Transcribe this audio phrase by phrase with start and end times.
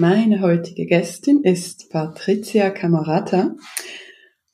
[0.00, 3.54] Meine heutige Gästin ist Patricia Camarata.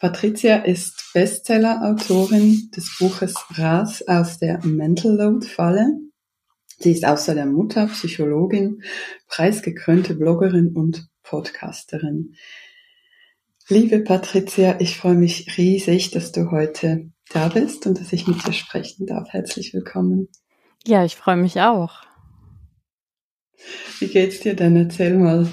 [0.01, 6.01] Patricia ist Bestseller-Autorin des Buches Raus aus der Mental Load-Falle.
[6.81, 8.83] Sie ist außerdem Mutter, Psychologin,
[9.29, 12.35] preisgekrönte Bloggerin und Podcasterin.
[13.69, 18.45] Liebe Patricia, ich freue mich riesig, dass du heute da bist und dass ich mit
[18.45, 19.29] dir sprechen darf.
[19.29, 20.27] Herzlich willkommen.
[20.85, 22.03] Ja, ich freue mich auch.
[23.99, 24.77] Wie geht's dir denn?
[24.77, 25.49] Erzähl mal.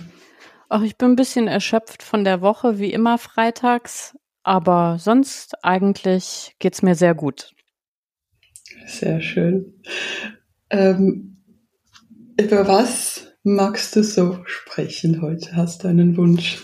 [0.69, 6.55] Ach, ich bin ein bisschen erschöpft von der Woche, wie immer freitags, aber sonst eigentlich
[6.59, 7.51] geht's mir sehr gut.
[8.87, 9.81] Sehr schön.
[10.69, 11.37] Ähm,
[12.39, 15.55] über was magst du so sprechen heute?
[15.55, 16.63] Hast du einen Wunsch?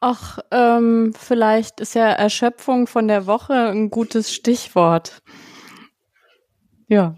[0.00, 5.22] Ach, ähm, vielleicht ist ja Erschöpfung von der Woche ein gutes Stichwort.
[6.88, 7.16] Ja.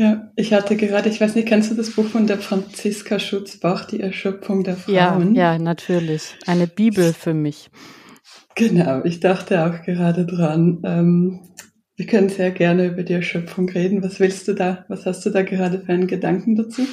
[0.00, 3.84] Ja, ich hatte gerade, ich weiß nicht, kennst du das Buch von der Franziska Schutzbach,
[3.84, 5.34] Die Erschöpfung der Frauen?
[5.34, 6.38] Ja, ja, natürlich.
[6.46, 7.68] Eine Bibel für mich.
[8.54, 10.80] Genau, ich dachte auch gerade dran.
[10.86, 11.40] Ähm,
[11.96, 14.02] wir können sehr gerne über die Erschöpfung reden.
[14.02, 16.86] Was willst du da, was hast du da gerade für einen Gedanken dazu?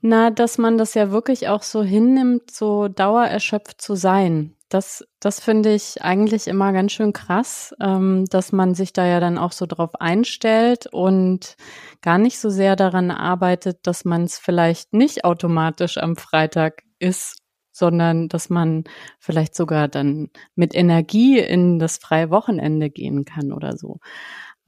[0.00, 4.54] Na, dass man das ja wirklich auch so hinnimmt, so dauererschöpft zu sein.
[4.68, 9.18] Das, das finde ich eigentlich immer ganz schön krass, ähm, dass man sich da ja
[9.18, 11.56] dann auch so drauf einstellt und
[12.02, 17.38] gar nicht so sehr daran arbeitet, dass man es vielleicht nicht automatisch am Freitag ist,
[17.72, 18.84] sondern dass man
[19.18, 23.98] vielleicht sogar dann mit Energie in das freie Wochenende gehen kann oder so.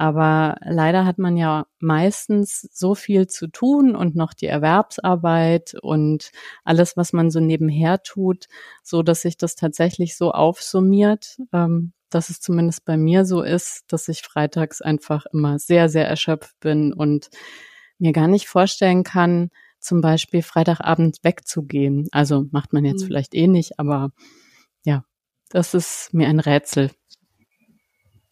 [0.00, 6.30] Aber leider hat man ja meistens so viel zu tun und noch die Erwerbsarbeit und
[6.64, 8.46] alles, was man so nebenher tut,
[8.82, 13.82] so dass sich das tatsächlich so aufsummiert, ähm, dass es zumindest bei mir so ist,
[13.88, 17.28] dass ich freitags einfach immer sehr, sehr erschöpft bin und
[17.98, 22.08] mir gar nicht vorstellen kann, zum Beispiel Freitagabend wegzugehen.
[22.10, 23.08] Also macht man jetzt mhm.
[23.08, 24.12] vielleicht eh nicht, aber
[24.82, 25.04] ja,
[25.50, 26.90] das ist mir ein Rätsel,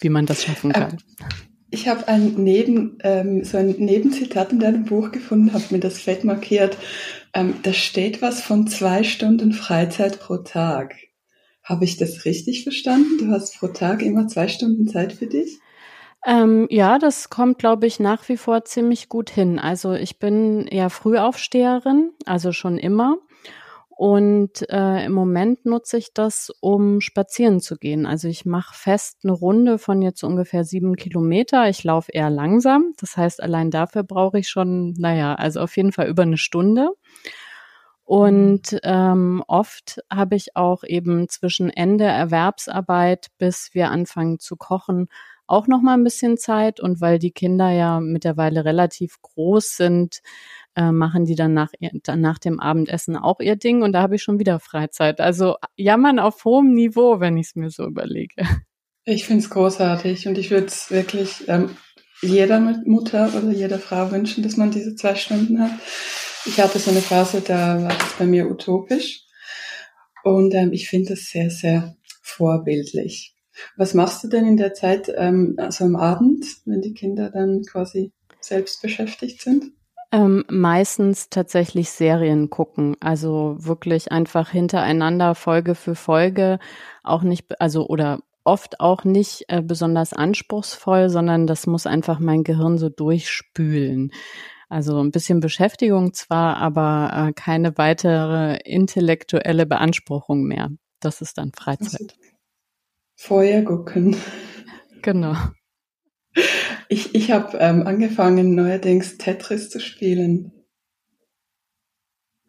[0.01, 0.97] wie man das schaffen kann.
[1.71, 5.99] Ich habe ein Neben, ähm, so ein Nebenzitat in deinem Buch gefunden, habe mir das
[5.99, 6.79] fett markiert.
[7.35, 10.95] Ähm, da steht was von zwei Stunden Freizeit pro Tag.
[11.63, 13.19] Habe ich das richtig verstanden?
[13.19, 15.59] Du hast pro Tag immer zwei Stunden Zeit für dich?
[16.27, 19.59] Ähm, ja, das kommt, glaube ich, nach wie vor ziemlich gut hin.
[19.59, 23.19] Also ich bin ja Frühaufsteherin, also schon immer.
[23.99, 28.07] Und äh, im Moment nutze ich das, um spazieren zu gehen.
[28.07, 31.69] Also ich mache fest eine Runde von jetzt ungefähr sieben Kilometer.
[31.69, 32.93] Ich laufe eher langsam.
[33.01, 36.91] Das heißt, allein dafür brauche ich schon, naja, also auf jeden Fall über eine Stunde.
[38.05, 45.09] Und ähm, oft habe ich auch eben zwischen Ende Erwerbsarbeit, bis wir anfangen zu kochen,
[45.49, 46.79] auch noch mal ein bisschen Zeit.
[46.79, 50.21] Und weil die Kinder ja mittlerweile relativ groß sind,
[50.79, 51.73] äh, machen die dann nach,
[52.05, 55.21] dann nach dem Abendessen auch ihr Ding und da habe ich schon wieder Freizeit.
[55.21, 58.35] Also jammern auf hohem Niveau, wenn ich es mir so überlege.
[59.05, 61.71] Ich finde es großartig und ich würde es wirklich ähm,
[62.21, 65.71] jeder Mutter oder jeder Frau wünschen, dass man diese zwei Stunden hat.
[66.45, 69.23] Ich hatte so eine Phase, da war das bei mir utopisch
[70.23, 73.35] und ähm, ich finde das sehr, sehr vorbildlich.
[73.77, 77.63] Was machst du denn in der Zeit, ähm, also am Abend, wenn die Kinder dann
[77.63, 79.73] quasi selbst beschäftigt sind?
[80.11, 86.59] Ähm, meistens tatsächlich Serien gucken, also wirklich einfach hintereinander Folge für Folge,
[87.03, 92.43] auch nicht, also oder oft auch nicht äh, besonders anspruchsvoll, sondern das muss einfach mein
[92.43, 94.11] Gehirn so durchspülen.
[94.71, 100.71] Also ein bisschen Beschäftigung zwar, aber äh, keine weitere intellektuelle Beanspruchung mehr.
[101.01, 102.17] Das ist dann Freizeit.
[103.15, 104.17] Vorher gucken.
[105.03, 105.35] Genau.
[106.89, 110.53] Ich, ich habe ähm, angefangen, neuerdings Tetris zu spielen.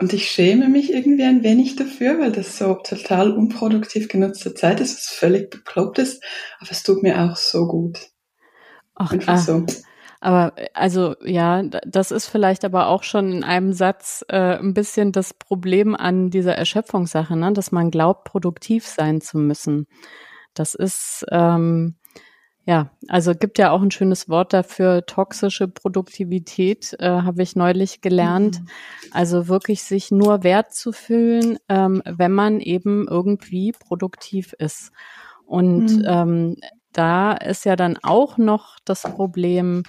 [0.01, 4.79] Und ich schäme mich irgendwie ein wenig dafür, weil das so total unproduktiv genutzte Zeit
[4.79, 6.23] ist, was völlig bekloppt ist.
[6.59, 7.99] Aber es tut mir auch so gut.
[8.95, 9.65] Ach, Einfach ah, so.
[10.21, 15.11] Aber also ja, das ist vielleicht aber auch schon in einem Satz äh, ein bisschen
[15.11, 17.51] das Problem an dieser Erschöpfungssache, ne?
[17.53, 19.87] dass man glaubt, produktiv sein zu müssen.
[20.53, 21.98] Das ist ähm,
[22.69, 28.01] ja, also gibt ja auch ein schönes Wort dafür, toxische Produktivität, äh, habe ich neulich
[28.01, 28.59] gelernt.
[28.59, 28.67] Mhm.
[29.09, 34.91] Also wirklich sich nur wert zu fühlen, ähm, wenn man eben irgendwie produktiv ist.
[35.47, 36.05] Und mhm.
[36.05, 36.55] ähm,
[36.93, 39.81] da ist ja dann auch noch das Problem,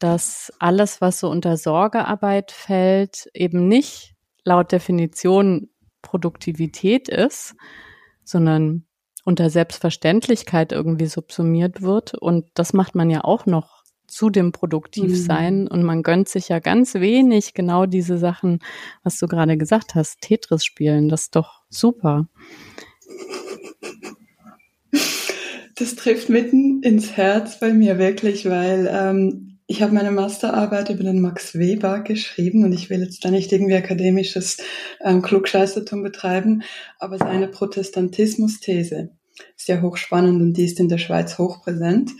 [0.00, 5.68] dass alles, was so unter Sorgearbeit fällt, eben nicht laut Definition
[6.02, 7.54] Produktivität ist,
[8.24, 8.85] sondern
[9.26, 12.14] unter Selbstverständlichkeit irgendwie subsumiert wird.
[12.14, 15.62] Und das macht man ja auch noch zu dem Produktivsein.
[15.62, 15.66] Mhm.
[15.66, 18.60] Und man gönnt sich ja ganz wenig genau diese Sachen,
[19.02, 21.08] was du gerade gesagt hast, Tetris spielen.
[21.08, 22.28] Das ist doch super.
[25.74, 31.02] Das trifft mitten ins Herz bei mir wirklich, weil ähm, ich habe meine Masterarbeit über
[31.02, 34.58] den Max Weber geschrieben und ich will jetzt da nicht irgendwie akademisches
[35.04, 36.62] ähm, Klugscheißertum betreiben,
[37.00, 39.10] aber seine Protestantismus-These
[39.66, 42.12] ja hochspannend und die ist in der Schweiz hochpräsent.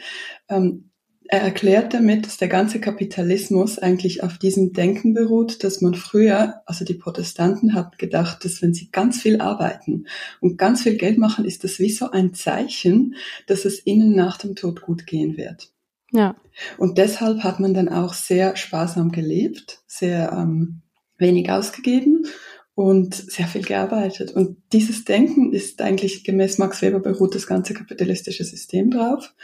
[0.48, 0.90] Ähm,
[1.28, 6.62] er erklärt damit, dass der ganze Kapitalismus eigentlich auf diesem Denken beruht, dass man früher,
[6.66, 10.06] also die Protestanten hatten gedacht, dass wenn sie ganz viel arbeiten
[10.40, 13.16] und ganz viel Geld machen, ist das wie so ein Zeichen,
[13.46, 15.72] dass es ihnen nach dem Tod gut gehen wird.
[16.12, 16.36] Ja.
[16.78, 20.82] Und deshalb hat man dann auch sehr sparsam gelebt, sehr ähm,
[21.18, 22.24] wenig ausgegeben
[22.76, 24.32] und sehr viel gearbeitet.
[24.32, 29.34] Und dieses Denken ist eigentlich gemäß Max Weber beruht das ganze kapitalistische System drauf.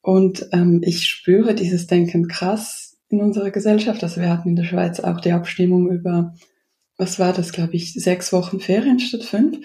[0.00, 4.04] Und ähm, ich spüre dieses Denken krass in unserer Gesellschaft.
[4.04, 6.34] Also wir hatten in der Schweiz auch die Abstimmung über,
[6.96, 9.58] was war das, glaube ich, sechs Wochen Ferien statt fünf.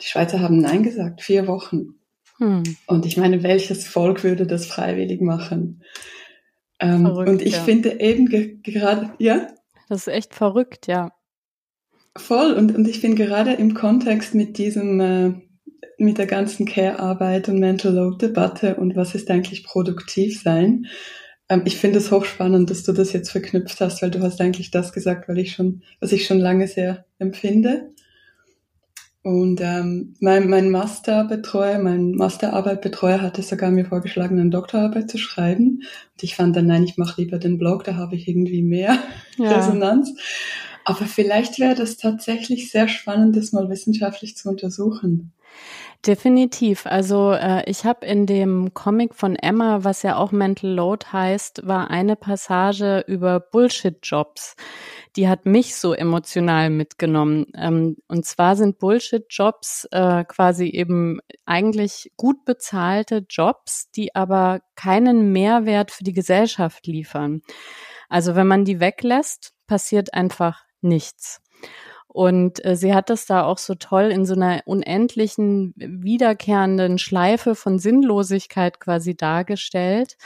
[0.00, 1.96] Die Schweizer haben Nein gesagt, vier Wochen.
[2.38, 2.62] Hm.
[2.86, 5.82] Und ich meine, welches Volk würde das freiwillig machen?
[6.78, 7.64] Ähm, verrückt, und ich ja.
[7.64, 9.48] finde eben ge gerade, ja?
[9.88, 11.10] Das ist echt verrückt, ja.
[12.16, 12.52] Voll.
[12.52, 15.32] Und, und ich finde gerade im Kontext mit diesem, äh,
[15.98, 20.86] mit der ganzen Care-Arbeit und Mental Load-Debatte und was ist eigentlich produktiv sein,
[21.48, 24.70] ähm, ich finde es hochspannend, dass du das jetzt verknüpft hast, weil du hast eigentlich
[24.70, 27.90] das gesagt, weil ich schon, was ich schon lange sehr empfinde.
[29.22, 35.80] Und ähm, mein, mein Masterbetreuer, mein Masterarbeitbetreuer hatte sogar mir vorgeschlagen, eine Doktorarbeit zu schreiben.
[36.12, 38.98] Und ich fand dann, nein, ich mache lieber den Blog, da habe ich irgendwie mehr
[39.38, 39.50] ja.
[39.56, 40.14] Resonanz.
[40.84, 45.32] Aber vielleicht wäre das tatsächlich sehr spannend, das mal wissenschaftlich zu untersuchen.
[46.06, 46.84] Definitiv.
[46.84, 51.66] Also äh, ich habe in dem Comic von Emma, was ja auch Mental Load heißt,
[51.66, 54.56] war eine Passage über Bullshit-Jobs.
[55.16, 57.46] Die hat mich so emotional mitgenommen.
[57.56, 65.32] Ähm, und zwar sind Bullshit-Jobs äh, quasi eben eigentlich gut bezahlte Jobs, die aber keinen
[65.32, 67.40] Mehrwert für die Gesellschaft liefern.
[68.10, 71.40] Also wenn man die weglässt, passiert einfach nichts.
[72.06, 77.56] Und äh, sie hat das da auch so toll in so einer unendlichen, wiederkehrenden Schleife
[77.56, 80.16] von Sinnlosigkeit quasi dargestellt.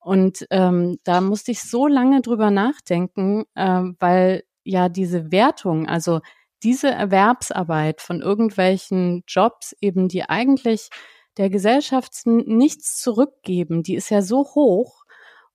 [0.00, 6.20] Und ähm, da musste ich so lange drüber nachdenken, äh, weil ja diese Wertung, also
[6.62, 10.88] diese Erwerbsarbeit von irgendwelchen Jobs eben, die eigentlich
[11.36, 15.04] der Gesellschaft nichts zurückgeben, die ist ja so hoch.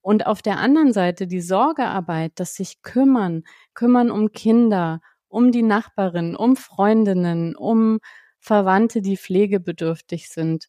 [0.01, 3.43] Und auf der anderen Seite die Sorgearbeit, dass sich kümmern,
[3.73, 7.99] kümmern um Kinder, um die Nachbarin, um Freundinnen, um
[8.39, 10.67] Verwandte, die pflegebedürftig sind.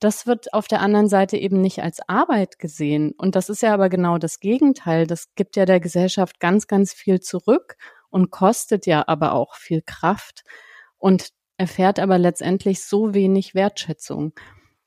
[0.00, 3.12] Das wird auf der anderen Seite eben nicht als Arbeit gesehen.
[3.16, 5.06] Und das ist ja aber genau das Gegenteil.
[5.06, 7.76] Das gibt ja der Gesellschaft ganz, ganz viel zurück
[8.10, 10.44] und kostet ja aber auch viel Kraft
[10.98, 14.32] und erfährt aber letztendlich so wenig Wertschätzung.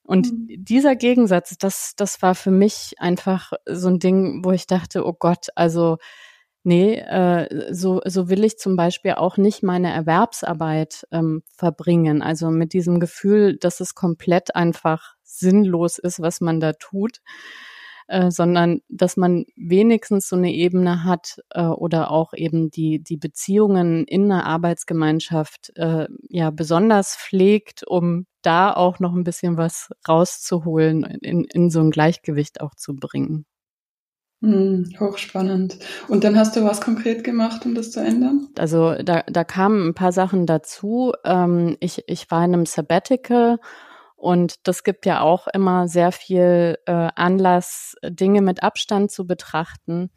[0.03, 0.48] Und mhm.
[0.63, 5.13] dieser Gegensatz, das, das war für mich einfach so ein Ding, wo ich dachte, oh
[5.13, 5.98] Gott, also
[6.63, 12.22] nee, äh, so, so will ich zum Beispiel auch nicht meine Erwerbsarbeit ähm, verbringen.
[12.22, 17.22] Also mit diesem Gefühl, dass es komplett einfach sinnlos ist, was man da tut.
[18.12, 23.15] Äh, sondern dass man wenigstens so eine Ebene hat äh, oder auch eben die, die
[23.15, 29.89] Beziehungen in einer Arbeitsgemeinschaft äh, ja besonders pflegt, um da auch noch ein bisschen was
[30.07, 33.45] rauszuholen, in, in so ein Gleichgewicht auch zu bringen.
[34.41, 35.77] Hm, hochspannend.
[36.07, 38.48] Und dann hast du was konkret gemacht, um das zu ändern?
[38.57, 41.13] Also da, da kamen ein paar Sachen dazu.
[41.24, 43.60] Ähm, ich, ich war in einem Sabbatical
[44.15, 50.10] und das gibt ja auch immer sehr viel äh, Anlass, Dinge mit Abstand zu betrachten.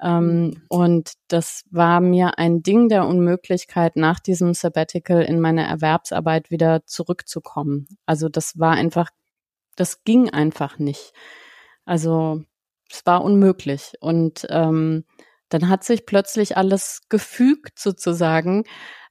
[0.00, 6.50] Ähm, und das war mir ein Ding der Unmöglichkeit, nach diesem Sabbatical in meine Erwerbsarbeit
[6.50, 7.88] wieder zurückzukommen.
[8.06, 9.10] Also das war einfach,
[9.76, 11.12] das ging einfach nicht.
[11.84, 12.42] Also
[12.90, 13.94] es war unmöglich.
[14.00, 15.04] Und ähm,
[15.48, 18.64] dann hat sich plötzlich alles gefügt sozusagen.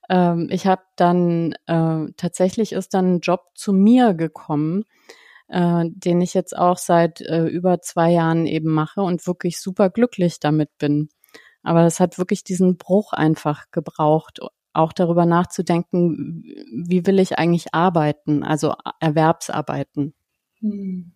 [0.09, 4.85] Ähm, ich habe dann äh, tatsächlich ist dann ein Job zu mir gekommen,
[5.47, 9.89] äh, den ich jetzt auch seit äh, über zwei Jahren eben mache und wirklich super
[9.89, 11.09] glücklich damit bin.
[11.63, 14.39] Aber das hat wirklich diesen Bruch einfach gebraucht,
[14.73, 16.43] auch darüber nachzudenken,
[16.87, 20.13] wie will ich eigentlich arbeiten, also Erwerbsarbeiten.
[20.59, 21.13] Hm.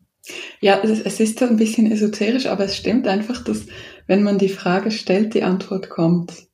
[0.59, 3.65] Ja, es ist so ein bisschen esoterisch, aber es stimmt einfach, dass
[4.05, 6.47] wenn man die Frage stellt, die Antwort kommt.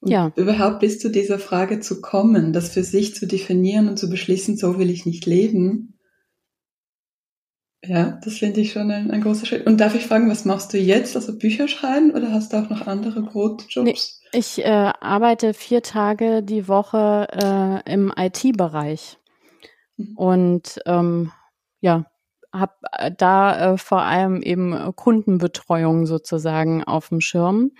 [0.00, 0.32] Und ja.
[0.36, 4.56] überhaupt bis zu dieser Frage zu kommen, das für sich zu definieren und zu beschließen,
[4.56, 5.93] so will ich nicht leben.
[7.86, 9.66] Ja, das finde ich schon ein, ein, großer Schritt.
[9.66, 11.16] Und darf ich fragen, was machst du jetzt?
[11.16, 13.76] Also Bücher schreiben oder hast du auch noch andere Brotjobs?
[13.76, 13.94] Nee,
[14.38, 19.18] ich äh, arbeite vier Tage die Woche äh, im IT-Bereich.
[19.96, 20.16] Mhm.
[20.16, 21.32] Und ähm,
[21.80, 22.06] ja,
[22.52, 27.72] habe äh, da äh, vor allem eben Kundenbetreuung sozusagen auf dem Schirm.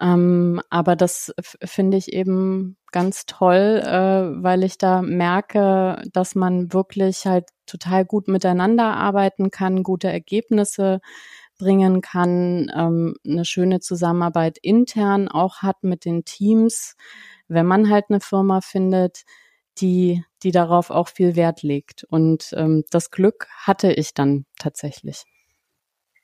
[0.00, 1.32] Ähm, aber das
[1.62, 8.04] finde ich eben ganz toll, äh, weil ich da merke, dass man wirklich halt total
[8.04, 11.00] gut miteinander arbeiten kann, gute Ergebnisse
[11.58, 16.96] bringen kann, ähm, eine schöne Zusammenarbeit intern auch hat mit den Teams,
[17.46, 19.22] wenn man halt eine Firma findet,
[19.78, 22.04] die, die darauf auch viel Wert legt.
[22.04, 25.24] Und ähm, das Glück hatte ich dann tatsächlich.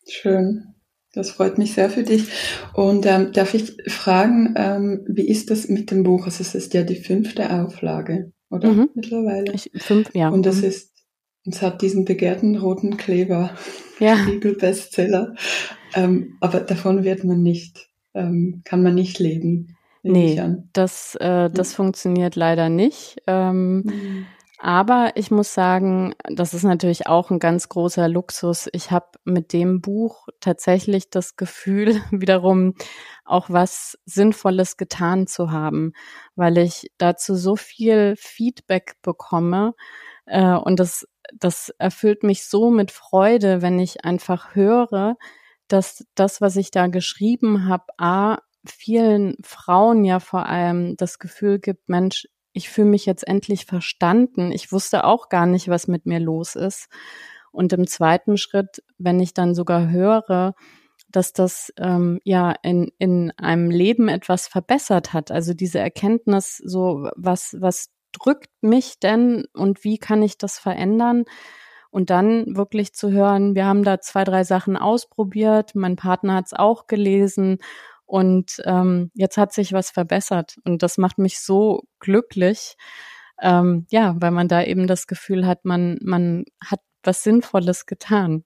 [0.08, 0.74] Schön.
[1.12, 2.28] Das freut mich sehr für dich.
[2.72, 6.26] Und ähm, darf ich fragen, ähm, wie ist das mit dem Buch?
[6.26, 8.72] Also es ist ja die fünfte Auflage, oder?
[8.72, 8.90] Mhm.
[8.94, 9.52] Mittlerweile.
[9.52, 10.28] Ich, fünf, ja.
[10.28, 10.68] Und es mhm.
[10.68, 10.92] ist,
[11.46, 13.56] es hat diesen begehrten roten Kleber,
[13.98, 14.16] ja.
[14.22, 15.34] Spiegel-Bestseller.
[15.94, 19.76] Ähm, aber davon wird man nicht, ähm, kann man nicht leben.
[20.02, 20.40] Nee,
[20.72, 21.76] das, äh, das mhm.
[21.76, 23.20] funktioniert leider nicht.
[23.26, 24.26] Ähm, mhm.
[24.62, 28.68] Aber ich muss sagen, das ist natürlich auch ein ganz großer Luxus.
[28.74, 32.74] Ich habe mit dem Buch tatsächlich das Gefühl, wiederum
[33.24, 35.94] auch was Sinnvolles getan zu haben,
[36.36, 39.72] weil ich dazu so viel Feedback bekomme.
[40.26, 45.16] Äh, und das, das erfüllt mich so mit Freude, wenn ich einfach höre,
[45.68, 51.60] dass das, was ich da geschrieben habe, a vielen Frauen ja vor allem das Gefühl
[51.60, 54.52] gibt, Mensch, ich fühle mich jetzt endlich verstanden.
[54.52, 56.88] Ich wusste auch gar nicht, was mit mir los ist.
[57.52, 60.54] Und im zweiten Schritt, wenn ich dann sogar höre,
[61.08, 67.08] dass das ähm, ja in, in einem Leben etwas verbessert hat, also diese Erkenntnis, so
[67.16, 71.24] was, was drückt mich denn und wie kann ich das verändern?
[71.92, 76.46] Und dann wirklich zu hören, wir haben da zwei, drei Sachen ausprobiert, mein Partner hat
[76.46, 77.58] es auch gelesen
[78.10, 80.56] und ähm, jetzt hat sich was verbessert.
[80.64, 82.74] Und das macht mich so glücklich.
[83.40, 88.42] Ähm, ja, weil man da eben das Gefühl hat, man, man hat was Sinnvolles getan.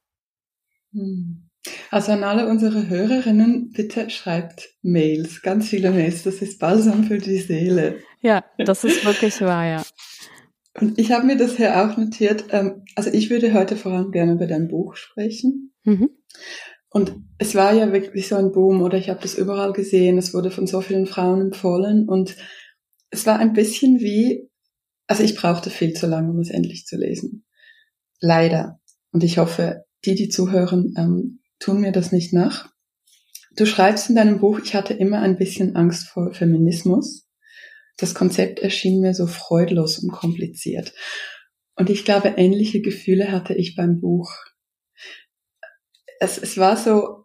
[0.92, 1.48] Hm.
[1.90, 6.24] Also an alle unsere Hörerinnen, bitte schreibt Mails, ganz viele Mails.
[6.24, 8.00] Das ist Balsam für die Seele.
[8.20, 9.82] Ja, das ist wirklich wahr, ja.
[10.78, 12.44] Und ich habe mir das hier auch notiert.
[12.50, 15.72] Ähm, also ich würde heute vor allem gerne über dein Buch sprechen.
[15.84, 16.10] Mhm.
[16.94, 20.16] Und es war ja wirklich so ein Boom oder ich habe das überall gesehen.
[20.16, 22.36] Es wurde von so vielen Frauen empfohlen und
[23.10, 24.48] es war ein bisschen wie,
[25.08, 27.44] also ich brauchte viel zu lange, um es endlich zu lesen.
[28.20, 28.78] Leider.
[29.10, 32.70] Und ich hoffe, die, die zuhören, ähm, tun mir das nicht nach.
[33.56, 37.28] Du schreibst in deinem Buch, ich hatte immer ein bisschen Angst vor Feminismus.
[37.96, 40.92] Das Konzept erschien mir so freudlos und kompliziert.
[41.74, 44.30] Und ich glaube, ähnliche Gefühle hatte ich beim Buch.
[46.24, 47.24] Es, es war so,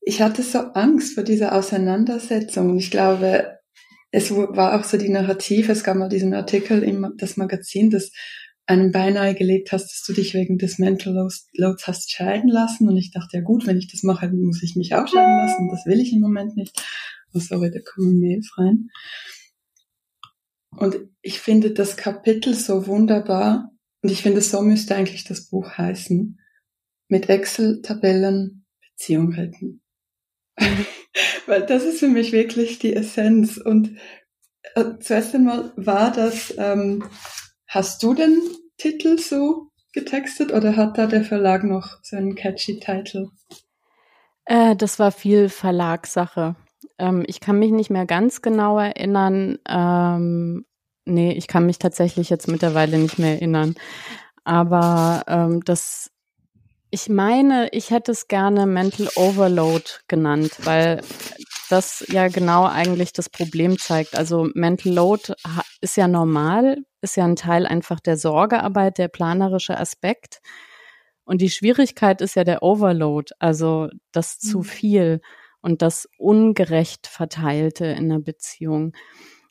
[0.00, 2.70] ich hatte so Angst vor dieser Auseinandersetzung.
[2.70, 3.58] Und ich glaube,
[4.10, 5.72] es war auch so die Narrative.
[5.72, 8.10] Es gab mal diesen Artikel im das Magazin, das
[8.66, 12.88] einem beinahe gelegt hast, dass du dich wegen des Mental Loads hast scheiden lassen.
[12.88, 15.68] Und ich dachte, ja gut, wenn ich das mache, muss ich mich auch scheiden lassen.
[15.70, 16.80] Das will ich im Moment nicht.
[17.34, 18.88] Oh, sorry, da kommen Mails rein.
[20.76, 23.70] Und ich finde das Kapitel so wunderbar.
[24.02, 26.38] Und ich finde, so müsste eigentlich das Buch heißen.
[27.10, 29.82] Mit Excel-Tabellen Beziehung retten.
[31.46, 33.56] Weil das ist für mich wirklich die Essenz.
[33.56, 33.98] Und
[34.74, 37.04] äh, zuerst einmal war das, ähm,
[37.66, 38.40] hast du den
[38.78, 43.28] Titel so getextet oder hat da der Verlag noch so einen catchy Titel?
[44.44, 46.56] Äh, das war viel Verlagssache.
[46.98, 49.58] Ähm, ich kann mich nicht mehr ganz genau erinnern.
[49.68, 50.64] Ähm,
[51.04, 53.74] nee, ich kann mich tatsächlich jetzt mittlerweile nicht mehr erinnern.
[54.44, 56.10] Aber ähm, das,
[56.90, 61.02] ich meine, ich hätte es gerne Mental Overload genannt, weil
[61.68, 64.16] das ja genau eigentlich das Problem zeigt.
[64.16, 65.34] Also Mental Load
[65.80, 70.40] ist ja normal, ist ja ein Teil einfach der Sorgearbeit, der planerische Aspekt.
[71.24, 74.48] Und die Schwierigkeit ist ja der Overload, also das mhm.
[74.48, 75.20] zu viel
[75.60, 78.94] und das ungerecht verteilte in der Beziehung.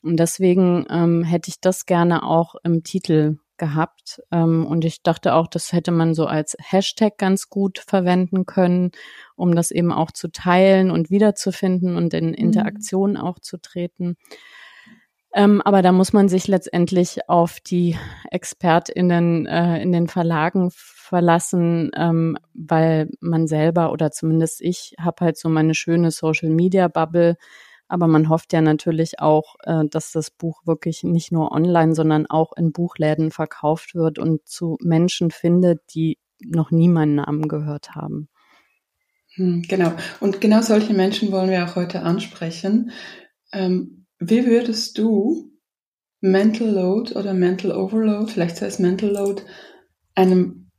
[0.01, 4.23] Und deswegen ähm, hätte ich das gerne auch im Titel gehabt.
[4.31, 8.91] Ähm, und ich dachte auch, das hätte man so als Hashtag ganz gut verwenden können,
[9.35, 12.33] um das eben auch zu teilen und wiederzufinden und in mhm.
[12.33, 13.17] Interaktion mhm.
[13.17, 14.17] auch zu treten.
[15.31, 17.95] Ähm, aber da muss man sich letztendlich auf die
[18.31, 25.37] ExpertInnen äh, in den Verlagen verlassen, ähm, weil man selber oder zumindest ich habe halt
[25.37, 27.35] so meine schöne Social Media Bubble.
[27.89, 32.27] Aber man hofft ja natürlich auch, äh, dass das Buch wirklich nicht nur online, sondern
[32.27, 37.96] auch in Buchläden verkauft wird und zu Menschen findet, die noch nie meinen Namen gehört
[37.96, 38.29] haben.
[39.35, 39.92] Hm, genau.
[40.20, 42.92] Und genau solche Menschen wollen wir auch heute ansprechen.
[43.51, 45.51] Ähm, wie würdest du
[46.22, 49.42] Mental Load oder Mental Overload, vielleicht es Mental Load,
[50.13, 50.70] einem,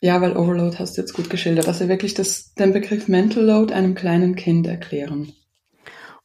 [0.00, 3.72] ja, weil Overload hast du jetzt gut geschildert, also wirklich das, den Begriff Mental Load
[3.72, 5.32] einem kleinen Kind erklären?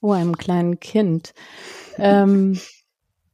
[0.04, 1.34] Oh, einem kleinen Kind.
[1.98, 2.60] ähm,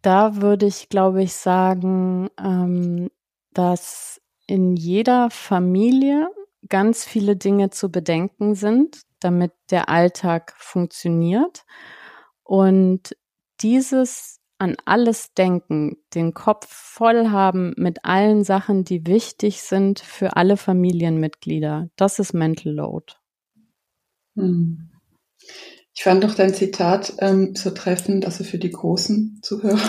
[0.01, 3.09] da würde ich, glaube ich, sagen, ähm,
[3.53, 6.29] dass in jeder Familie
[6.69, 11.65] ganz viele Dinge zu bedenken sind, damit der Alltag funktioniert.
[12.43, 13.15] Und
[13.61, 20.37] dieses an alles denken, den Kopf voll haben mit allen Sachen, die wichtig sind für
[20.37, 23.13] alle Familienmitglieder, das ist Mental Load.
[24.37, 24.84] Hm.
[26.05, 29.79] Ich fand doch dein Zitat ähm, so treffend, also für die großen Zuhörer.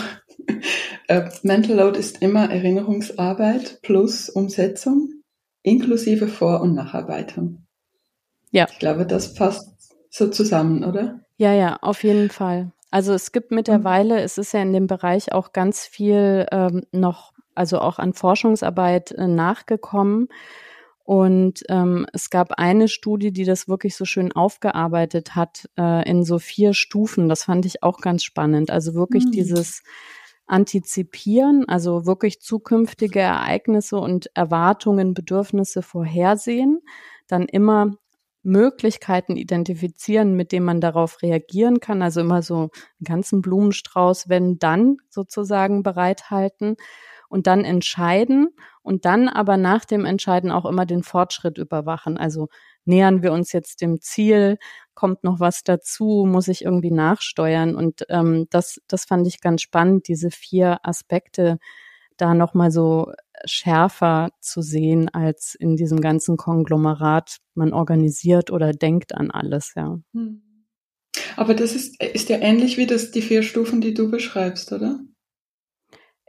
[1.07, 5.21] äh, Mental Load ist immer Erinnerungsarbeit plus Umsetzung,
[5.61, 7.67] inklusive Vor- und Nacharbeitung.
[8.49, 8.65] Ja.
[8.67, 11.19] Ich glaube, das passt so zusammen, oder?
[11.37, 12.71] Ja, ja, auf jeden Fall.
[12.89, 17.33] Also es gibt mittlerweile, es ist ja in dem Bereich auch ganz viel ähm, noch,
[17.53, 20.29] also auch an Forschungsarbeit äh, nachgekommen.
[21.07, 26.25] Und ähm, es gab eine Studie, die das wirklich so schön aufgearbeitet hat äh, in
[26.25, 27.29] so vier Stufen.
[27.29, 28.71] Das fand ich auch ganz spannend.
[28.71, 29.31] Also wirklich mhm.
[29.31, 29.83] dieses
[30.47, 36.81] Antizipieren, also wirklich zukünftige Ereignisse und Erwartungen, Bedürfnisse vorhersehen,
[37.27, 37.95] dann immer
[38.43, 42.01] Möglichkeiten identifizieren, mit denen man darauf reagieren kann.
[42.01, 42.69] Also immer so einen
[43.05, 46.75] ganzen Blumenstrauß, wenn dann sozusagen bereithalten
[47.29, 48.49] und dann entscheiden
[48.81, 52.17] und dann aber nach dem Entscheiden auch immer den Fortschritt überwachen.
[52.17, 52.47] Also
[52.85, 54.57] nähern wir uns jetzt dem Ziel,
[54.93, 57.75] kommt noch was dazu, muss ich irgendwie nachsteuern.
[57.75, 61.57] Und ähm, das, das fand ich ganz spannend, diese vier Aspekte
[62.17, 63.11] da nochmal so
[63.45, 67.37] schärfer zu sehen als in diesem ganzen Konglomerat.
[67.53, 69.99] Man organisiert oder denkt an alles, ja.
[70.13, 70.41] Hm.
[71.35, 74.99] Aber das ist, ist ja ähnlich wie das, die vier Stufen, die du beschreibst, oder?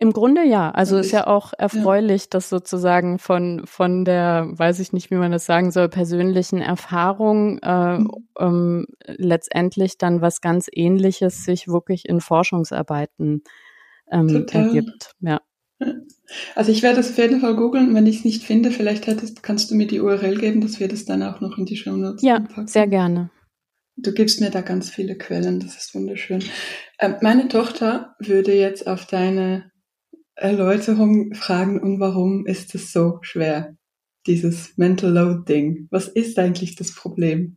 [0.01, 0.71] Im Grunde ja.
[0.71, 2.29] Also ist ja auch erfreulich, ja.
[2.31, 7.59] dass sozusagen von, von der, weiß ich nicht, wie man das sagen soll, persönlichen Erfahrung
[7.59, 8.11] äh, mhm.
[8.39, 13.43] ähm, letztendlich dann was ganz ähnliches sich wirklich in Forschungsarbeiten
[14.11, 15.13] ähm, ergibt.
[15.21, 15.41] Ja.
[16.55, 17.95] Also ich werde das auf jeden Fall googeln.
[17.95, 20.89] Wenn ich es nicht finde, vielleicht hättest, kannst du mir die URL geben, dass wir
[20.89, 22.67] das dann auch noch in die Show Notes Ja, packen.
[22.67, 23.31] sehr gerne.
[23.97, 26.45] Du gibst mir da ganz viele Quellen, das ist wunderschön.
[27.01, 29.73] Ähm, meine Tochter würde jetzt auf deine
[30.39, 33.77] Erläuterung fragen, und warum ist es so schwer,
[34.27, 35.89] dieses Mental Load Ding?
[35.91, 37.57] Was ist eigentlich das Problem?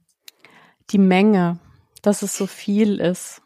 [0.89, 1.59] Die Menge,
[2.01, 3.41] dass es so viel ist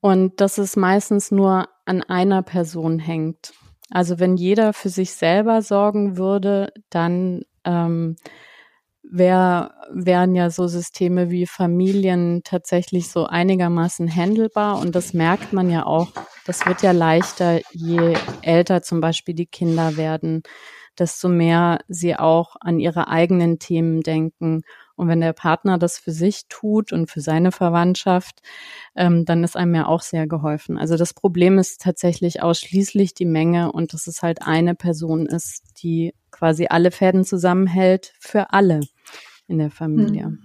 [0.00, 3.54] und dass es meistens nur an einer Person hängt.
[3.90, 8.16] Also wenn jeder für sich selber sorgen würde, dann ähm,
[9.16, 14.78] wär, wären ja so Systeme wie Familien tatsächlich so einigermaßen handelbar.
[14.80, 16.12] Und das merkt man ja auch.
[16.46, 20.42] Das wird ja leichter, je älter zum Beispiel die Kinder werden,
[20.98, 24.62] desto mehr sie auch an ihre eigenen Themen denken
[24.96, 28.40] und wenn der Partner das für sich tut und für seine Verwandtschaft,
[28.96, 30.78] ähm, dann ist einem ja auch sehr geholfen.
[30.78, 35.62] Also das Problem ist tatsächlich ausschließlich die Menge und dass es halt eine Person ist,
[35.82, 38.80] die quasi alle Fäden zusammenhält für alle
[39.48, 40.24] in der Familie.
[40.24, 40.38] Hm.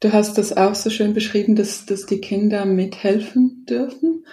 [0.00, 4.26] Du hast das auch so schön beschrieben, dass, dass die Kinder mithelfen dürfen.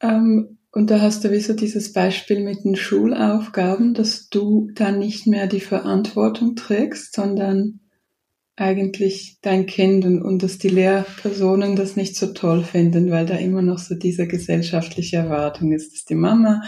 [0.00, 4.98] Ähm, und da hast du wie so dieses Beispiel mit den Schulaufgaben, dass du dann
[4.98, 7.78] nicht mehr die Verantwortung trägst, sondern
[8.56, 13.34] eigentlich dein Kind und, und dass die Lehrpersonen das nicht so toll finden, weil da
[13.34, 16.62] immer noch so diese gesellschaftliche Erwartung ist, dass die Mama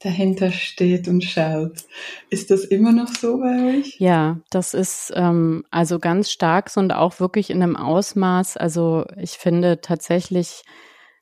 [0.00, 1.84] dahinter steht und schaut.
[2.28, 3.96] Ist das immer noch so bei euch?
[3.98, 8.58] Ja, das ist ähm, also ganz stark und auch wirklich in einem Ausmaß.
[8.58, 10.64] Also ich finde tatsächlich,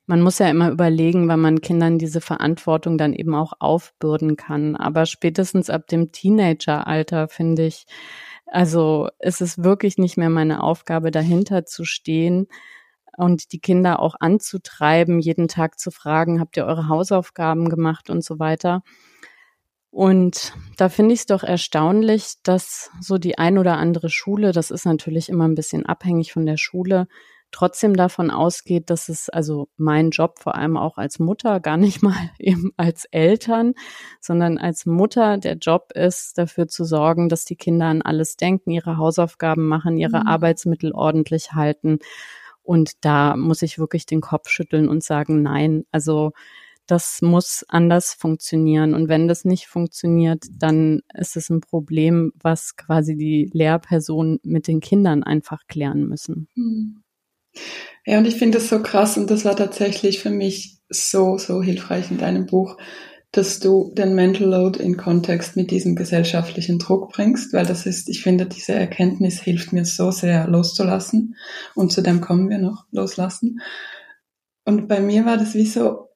[0.06, 4.74] man muss ja immer überlegen, wann man Kindern diese Verantwortung dann eben auch aufbürden kann.
[4.74, 7.86] Aber spätestens ab dem Teenageralter finde ich,
[8.46, 12.46] also es ist wirklich nicht mehr meine Aufgabe, dahinter zu stehen
[13.16, 18.24] und die Kinder auch anzutreiben, jeden Tag zu fragen, habt ihr eure Hausaufgaben gemacht und
[18.24, 18.82] so weiter.
[19.90, 24.72] Und da finde ich es doch erstaunlich, dass so die ein oder andere Schule, das
[24.72, 27.06] ist natürlich immer ein bisschen abhängig von der Schule,
[27.54, 32.02] trotzdem davon ausgeht, dass es also mein Job vor allem auch als Mutter, gar nicht
[32.02, 33.74] mal eben als Eltern,
[34.20, 38.72] sondern als Mutter der Job ist, dafür zu sorgen, dass die Kinder an alles denken,
[38.72, 40.26] ihre Hausaufgaben machen, ihre mhm.
[40.26, 42.00] Arbeitsmittel ordentlich halten.
[42.62, 46.32] Und da muss ich wirklich den Kopf schütteln und sagen, nein, also
[46.86, 48.94] das muss anders funktionieren.
[48.94, 54.66] Und wenn das nicht funktioniert, dann ist es ein Problem, was quasi die Lehrpersonen mit
[54.66, 56.48] den Kindern einfach klären müssen.
[56.56, 57.03] Mhm.
[58.06, 61.62] Ja, und ich finde das so krass und das war tatsächlich für mich so, so
[61.62, 62.76] hilfreich in deinem Buch,
[63.32, 68.08] dass du den Mental Load in Kontext mit diesem gesellschaftlichen Druck bringst, weil das ist,
[68.08, 71.34] ich finde, diese Erkenntnis hilft mir so sehr loszulassen
[71.74, 73.60] und zu dem kommen wir noch, loslassen.
[74.64, 76.08] Und bei mir war das wie so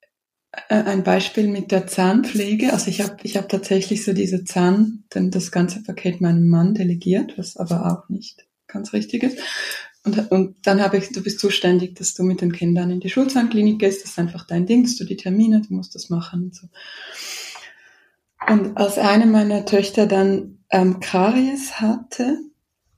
[0.53, 2.73] äh, ein Beispiel mit der Zahnpflege.
[2.73, 6.75] Also ich habe ich hab tatsächlich so diese Zahn, denn das ganze Paket meinem Mann
[6.75, 9.39] delegiert, was aber auch nicht ganz richtig ist.
[10.05, 13.11] Und, und dann habe ich, du bist zuständig, dass du mit den Kindern in die
[13.11, 14.03] Schulzahnklinik gehst.
[14.03, 16.69] Das ist einfach dein Ding, dass du die Termine, du musst das machen und so.
[18.47, 22.39] Und als eine meiner Töchter dann ähm, Karies hatte,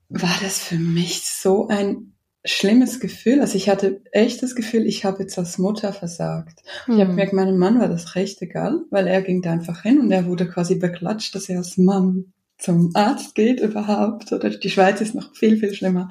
[0.09, 2.13] war das für mich so ein
[2.45, 3.41] schlimmes Gefühl.
[3.41, 6.63] Also ich hatte echt das Gefühl, ich habe jetzt als Mutter versagt.
[6.87, 6.95] Mhm.
[6.95, 7.17] Ich habe hm.
[7.17, 10.27] gemerkt, meinem Mann war das recht egal, weil er ging da einfach hin und er
[10.27, 14.33] wurde quasi beklatscht, dass er als Mann zum Arzt geht überhaupt.
[14.33, 16.11] Oder die Schweiz ist noch viel, viel schlimmer.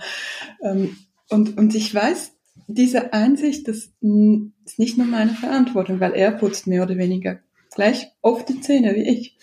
[0.64, 0.98] Ähm,
[1.30, 2.32] und, und ich weiß,
[2.68, 7.40] diese Einsicht, das ist nicht nur meine Verantwortung, weil er putzt mehr oder weniger
[7.74, 9.38] gleich oft die Zähne wie ich.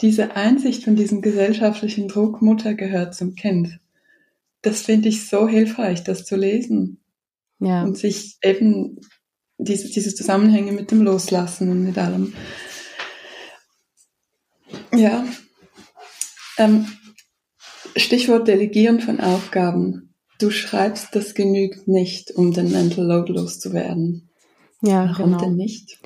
[0.00, 3.80] Diese Einsicht von diesem gesellschaftlichen Druck, Mutter gehört zum Kind,
[4.62, 7.00] das finde ich so hilfreich, das zu lesen.
[7.58, 7.82] Ja.
[7.82, 9.00] Und sich eben
[9.58, 12.32] diese, diese Zusammenhänge mit dem Loslassen und mit allem.
[14.94, 15.24] Ja,
[16.58, 16.86] ähm,
[17.96, 20.14] Stichwort Delegieren von Aufgaben.
[20.38, 24.30] Du schreibst, das genügt nicht, um den Mental Load loszuwerden.
[24.82, 25.38] Ja, Warum genau.
[25.38, 25.98] denn nicht?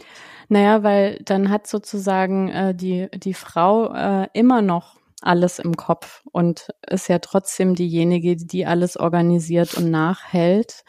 [0.48, 6.22] Naja, weil dann hat sozusagen äh, die, die Frau äh, immer noch alles im Kopf
[6.32, 10.84] und ist ja trotzdem diejenige, die alles organisiert und nachhält.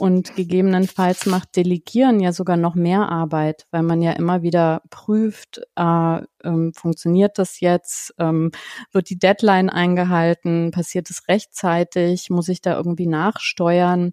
[0.00, 5.60] Und gegebenenfalls macht Delegieren ja sogar noch mehr Arbeit, weil man ja immer wieder prüft,
[5.76, 8.50] äh, ähm, funktioniert das jetzt, ähm,
[8.92, 14.12] wird die Deadline eingehalten, passiert es rechtzeitig, muss ich da irgendwie nachsteuern.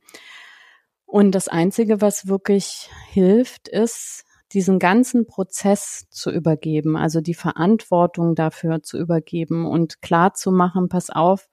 [1.05, 8.35] Und das Einzige, was wirklich hilft, ist, diesen ganzen Prozess zu übergeben, also die Verantwortung
[8.35, 11.47] dafür zu übergeben und klar zu machen, pass auf,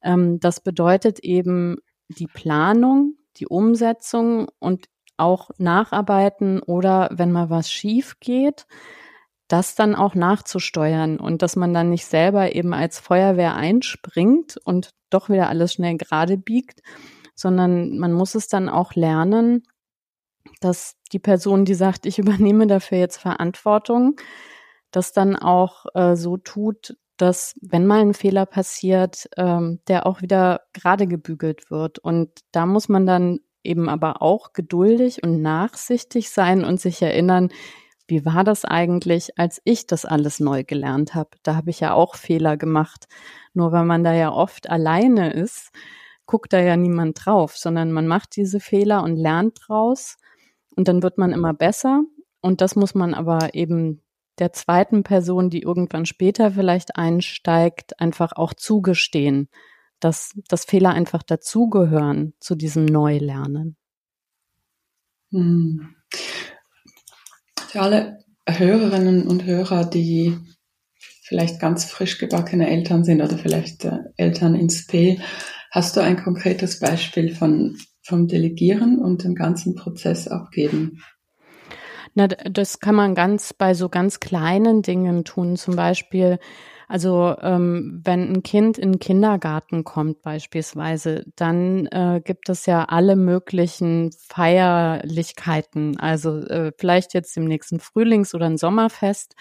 [0.00, 7.70] ähm, das bedeutet eben die Planung, die Umsetzung und auch nacharbeiten oder wenn mal was
[7.70, 8.66] schief geht,
[9.48, 14.90] das dann auch nachzusteuern und dass man dann nicht selber eben als Feuerwehr einspringt und
[15.10, 16.82] doch wieder alles schnell gerade biegt,
[17.34, 19.64] sondern man muss es dann auch lernen,
[20.60, 24.16] dass die Person, die sagt, ich übernehme dafür jetzt Verantwortung,
[24.90, 30.22] das dann auch äh, so tut, dass wenn mal ein Fehler passiert, ähm, der auch
[30.22, 31.98] wieder gerade gebügelt wird.
[31.98, 37.50] Und da muss man dann eben aber auch geduldig und nachsichtig sein und sich erinnern,
[38.06, 41.30] wie war das eigentlich, als ich das alles neu gelernt habe?
[41.42, 43.06] Da habe ich ja auch Fehler gemacht.
[43.54, 45.70] Nur weil man da ja oft alleine ist,
[46.26, 50.16] guckt da ja niemand drauf, sondern man macht diese Fehler und lernt draus
[50.76, 52.02] und dann wird man immer besser.
[52.40, 54.02] Und das muss man aber eben
[54.38, 59.48] der zweiten Person, die irgendwann später vielleicht einsteigt, einfach auch zugestehen,
[60.00, 63.76] dass, dass Fehler einfach dazugehören zu diesem Neulernen.
[65.30, 65.94] Hm.
[67.68, 70.36] Für alle Hörerinnen und Hörer, die
[71.22, 75.20] vielleicht ganz frisch gebackene Eltern sind oder vielleicht äh, Eltern ins P,
[75.70, 81.02] hast du ein konkretes Beispiel von, vom Delegieren und dem ganzen Prozess abgeben?
[82.14, 85.56] Na, das kann man ganz bei so ganz kleinen Dingen tun.
[85.56, 86.38] Zum Beispiel,
[86.86, 92.84] also ähm, wenn ein Kind in den Kindergarten kommt beispielsweise, dann äh, gibt es ja
[92.84, 95.98] alle möglichen Feierlichkeiten.
[95.98, 99.34] Also äh, vielleicht jetzt im nächsten Frühlings- oder ein Sommerfest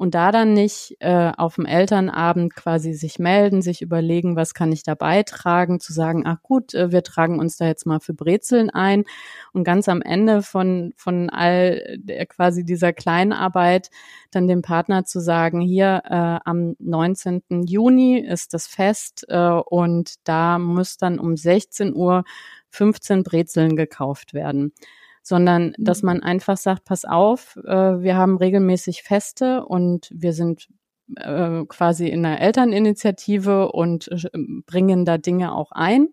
[0.00, 4.72] und da dann nicht äh, auf dem Elternabend quasi sich melden, sich überlegen, was kann
[4.72, 8.14] ich da beitragen, zu sagen, ach gut, äh, wir tragen uns da jetzt mal für
[8.14, 9.04] Brezeln ein
[9.52, 13.90] und ganz am Ende von, von all der, quasi dieser Kleinarbeit
[14.30, 17.42] dann dem Partner zu sagen, hier äh, am 19.
[17.66, 22.24] Juni ist das Fest äh, und da muss dann um 16 Uhr
[22.70, 24.72] 15 Brezeln gekauft werden
[25.22, 26.06] sondern dass mhm.
[26.06, 30.68] man einfach sagt, pass auf, äh, wir haben regelmäßig Feste und wir sind
[31.16, 34.28] äh, quasi in einer Elterninitiative und äh,
[34.66, 36.08] bringen da Dinge auch ein.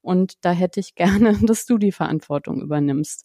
[0.00, 3.24] Und da hätte ich gerne, dass du die Verantwortung übernimmst.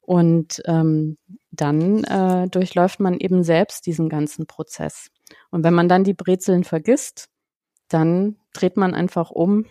[0.00, 1.18] Und ähm,
[1.50, 5.08] dann äh, durchläuft man eben selbst diesen ganzen Prozess.
[5.50, 7.28] Und wenn man dann die Brezeln vergisst,
[7.88, 9.66] dann dreht man einfach um,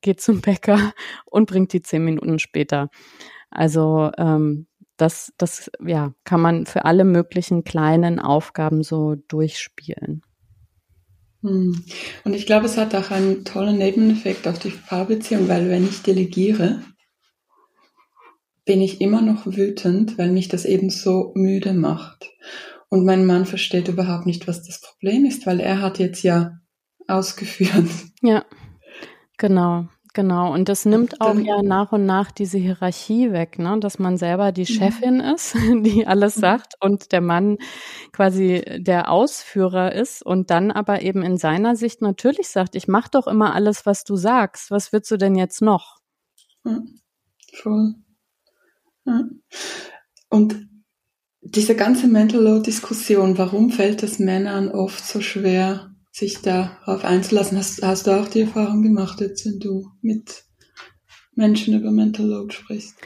[0.00, 0.92] geht zum Bäcker
[1.24, 2.88] und bringt die zehn Minuten später.
[3.50, 10.22] Also ähm, das, das ja, kann man für alle möglichen kleinen Aufgaben so durchspielen.
[11.42, 11.84] Hm.
[12.24, 16.02] Und ich glaube, es hat auch einen tollen Nebeneffekt auf die Paarbeziehung, weil wenn ich
[16.02, 16.82] delegiere,
[18.66, 22.30] bin ich immer noch wütend, weil mich das eben so müde macht.
[22.88, 26.58] Und mein Mann versteht überhaupt nicht, was das Problem ist, weil er hat jetzt ja
[27.08, 27.88] ausgeführt.
[28.22, 28.44] Ja,
[29.38, 29.88] genau.
[30.12, 33.78] Genau, und das nimmt auch ja nach und nach diese Hierarchie weg, ne?
[33.78, 36.40] dass man selber die Chefin ist, die alles mhm.
[36.40, 37.58] sagt und der Mann
[38.12, 43.10] quasi der Ausführer ist und dann aber eben in seiner Sicht natürlich sagt, ich mache
[43.12, 45.98] doch immer alles, was du sagst, was willst du denn jetzt noch?
[46.64, 46.80] Ja,
[47.54, 47.94] voll.
[49.04, 49.24] Ja.
[50.28, 50.68] Und
[51.40, 55.89] diese ganze Mental Load Diskussion, warum fällt es Männern oft so schwer,
[56.20, 57.58] sich darauf einzulassen.
[57.58, 60.44] Hast, hast du auch die Erfahrung gemacht, jetzt, wenn du mit
[61.34, 62.96] Menschen über Mental Load sprichst?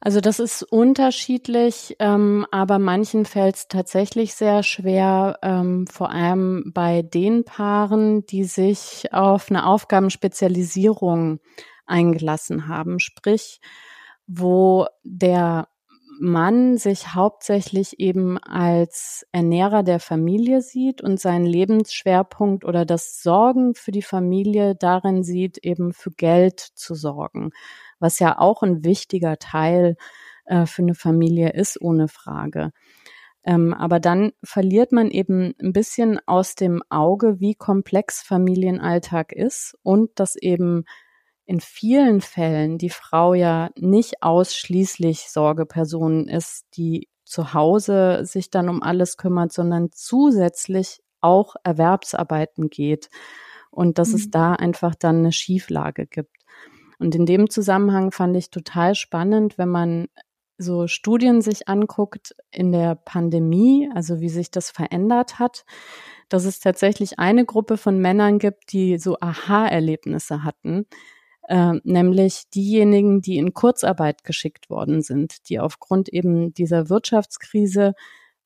[0.00, 6.70] Also das ist unterschiedlich, ähm, aber manchen fällt es tatsächlich sehr schwer, ähm, vor allem
[6.72, 11.40] bei den Paaren, die sich auf eine Aufgabenspezialisierung
[11.86, 13.60] eingelassen haben, sprich,
[14.28, 15.68] wo der
[16.18, 23.74] Mann sich hauptsächlich eben als Ernährer der Familie sieht und seinen Lebensschwerpunkt oder das Sorgen
[23.74, 27.50] für die Familie darin sieht, eben für Geld zu sorgen,
[27.98, 29.96] was ja auch ein wichtiger Teil
[30.46, 32.72] äh, für eine Familie ist, ohne Frage.
[33.44, 39.76] Ähm, aber dann verliert man eben ein bisschen aus dem Auge, wie komplex Familienalltag ist
[39.82, 40.84] und dass eben
[41.46, 48.68] in vielen Fällen die Frau ja nicht ausschließlich Sorgeperson ist, die zu Hause sich dann
[48.68, 53.08] um alles kümmert, sondern zusätzlich auch Erwerbsarbeiten geht
[53.70, 54.14] und dass mhm.
[54.16, 56.36] es da einfach dann eine Schieflage gibt.
[56.98, 60.06] Und in dem Zusammenhang fand ich total spannend, wenn man
[60.58, 65.64] so Studien sich anguckt in der Pandemie, also wie sich das verändert hat,
[66.28, 70.86] dass es tatsächlich eine Gruppe von Männern gibt, die so Aha-Erlebnisse hatten,
[71.48, 77.94] äh, nämlich diejenigen, die in Kurzarbeit geschickt worden sind, die aufgrund eben dieser Wirtschaftskrise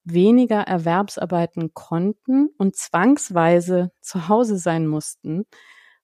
[0.05, 5.45] weniger Erwerbsarbeiten konnten und zwangsweise zu Hause sein mussten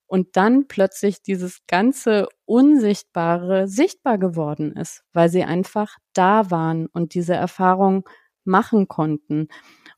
[0.06, 7.14] und dann plötzlich dieses ganze Unsichtbare sichtbar geworden ist, weil sie einfach da waren und
[7.14, 8.09] diese Erfahrung
[8.46, 9.48] machen konnten.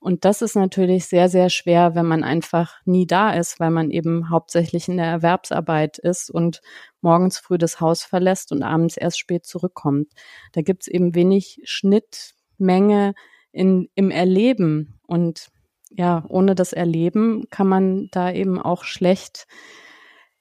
[0.00, 3.90] Und das ist natürlich sehr, sehr schwer, wenn man einfach nie da ist, weil man
[3.90, 6.60] eben hauptsächlich in der Erwerbsarbeit ist und
[7.00, 10.12] morgens früh das Haus verlässt und abends erst spät zurückkommt.
[10.52, 13.14] Da gibt's eben wenig Schnittmenge
[13.50, 15.00] in, im Erleben.
[15.06, 15.48] Und
[15.90, 19.46] ja, ohne das Erleben kann man da eben auch schlecht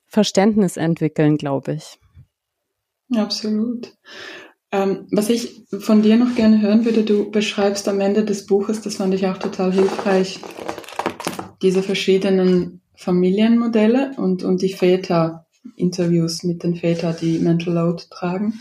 [0.05, 1.99] Verständnis entwickeln, glaube ich.
[3.15, 3.93] Absolut.
[4.77, 8.81] Ähm, was ich von dir noch gerne hören würde, du beschreibst am Ende des Buches,
[8.81, 10.39] das fand ich auch total hilfreich,
[11.63, 18.59] diese verschiedenen Familienmodelle und, und die Väter, Interviews mit den Vätern, die Mental Load tragen.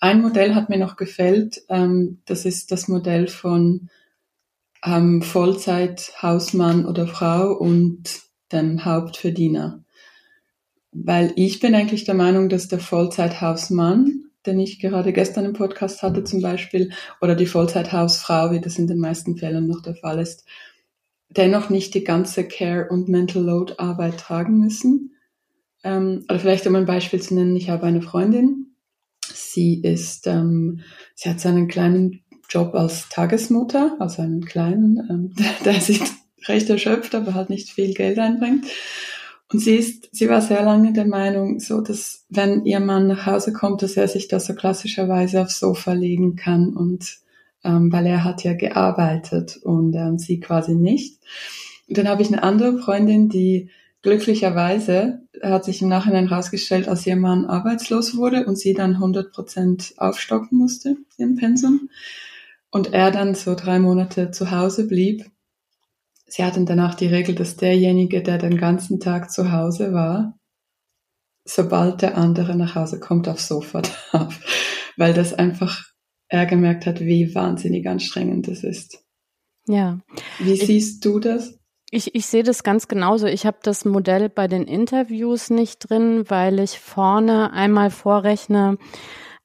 [0.00, 3.88] Ein Modell hat mir noch gefällt, ähm, das ist das Modell von
[4.84, 8.02] ähm, Vollzeit-Hausmann oder Frau und
[8.52, 9.82] dem Hauptverdiener.
[10.92, 16.02] Weil ich bin eigentlich der Meinung, dass der Vollzeithausmann den ich gerade gestern im Podcast
[16.02, 20.18] hatte zum Beispiel, oder die Vollzeithausfrau, wie das in den meisten Fällen noch der Fall
[20.18, 20.46] ist,
[21.28, 25.14] dennoch nicht die ganze Care- und Mental Load-Arbeit tragen müssen.
[25.84, 28.74] Ähm, oder vielleicht um ein Beispiel zu nennen, ich habe eine Freundin,
[29.32, 30.80] sie ist, ähm,
[31.14, 35.32] sie hat so einen kleinen Job als Tagesmutter, also einen kleinen, ähm,
[35.64, 36.00] der, der sich
[36.46, 38.66] recht erschöpft, aber halt nicht viel Geld einbringt.
[39.50, 43.24] Und sie ist, sie war sehr lange der Meinung, so dass wenn ihr Mann nach
[43.24, 47.18] Hause kommt, dass er sich da so klassischerweise aufs Sofa legen kann und
[47.64, 51.18] ähm, weil er hat ja gearbeitet und ähm, sie quasi nicht.
[51.88, 53.70] Und dann habe ich eine andere Freundin, die
[54.02, 59.32] glücklicherweise hat sich im Nachhinein herausgestellt, als ihr Mann arbeitslos wurde und sie dann 100
[59.32, 61.88] Prozent aufstocken musste im Pensum
[62.70, 65.24] und er dann so drei Monate zu Hause blieb
[66.28, 70.38] sie hatten danach die Regel, dass derjenige, der den ganzen Tag zu Hause war,
[71.44, 74.40] sobald der andere nach Hause kommt, aufs Sofa darf,
[74.96, 75.84] weil das einfach
[76.28, 79.02] er gemerkt hat, wie wahnsinnig anstrengend das ist.
[79.66, 79.98] Ja.
[80.38, 81.58] Wie ich, siehst du das?
[81.90, 83.26] Ich, ich sehe das ganz genauso.
[83.26, 88.76] Ich habe das Modell bei den Interviews nicht drin, weil ich vorne einmal vorrechne,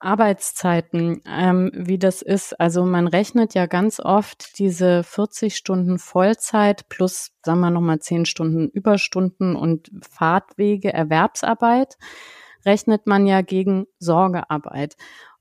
[0.04, 2.60] Arbeitszeiten, ähm, wie das ist.
[2.60, 8.26] Also man rechnet ja ganz oft diese 40 Stunden Vollzeit plus, sagen wir nochmal 10
[8.26, 11.98] Stunden Überstunden und Fahrtwege, Erwerbsarbeit,
[12.66, 14.96] rechnet man ja gegen Sorgearbeit.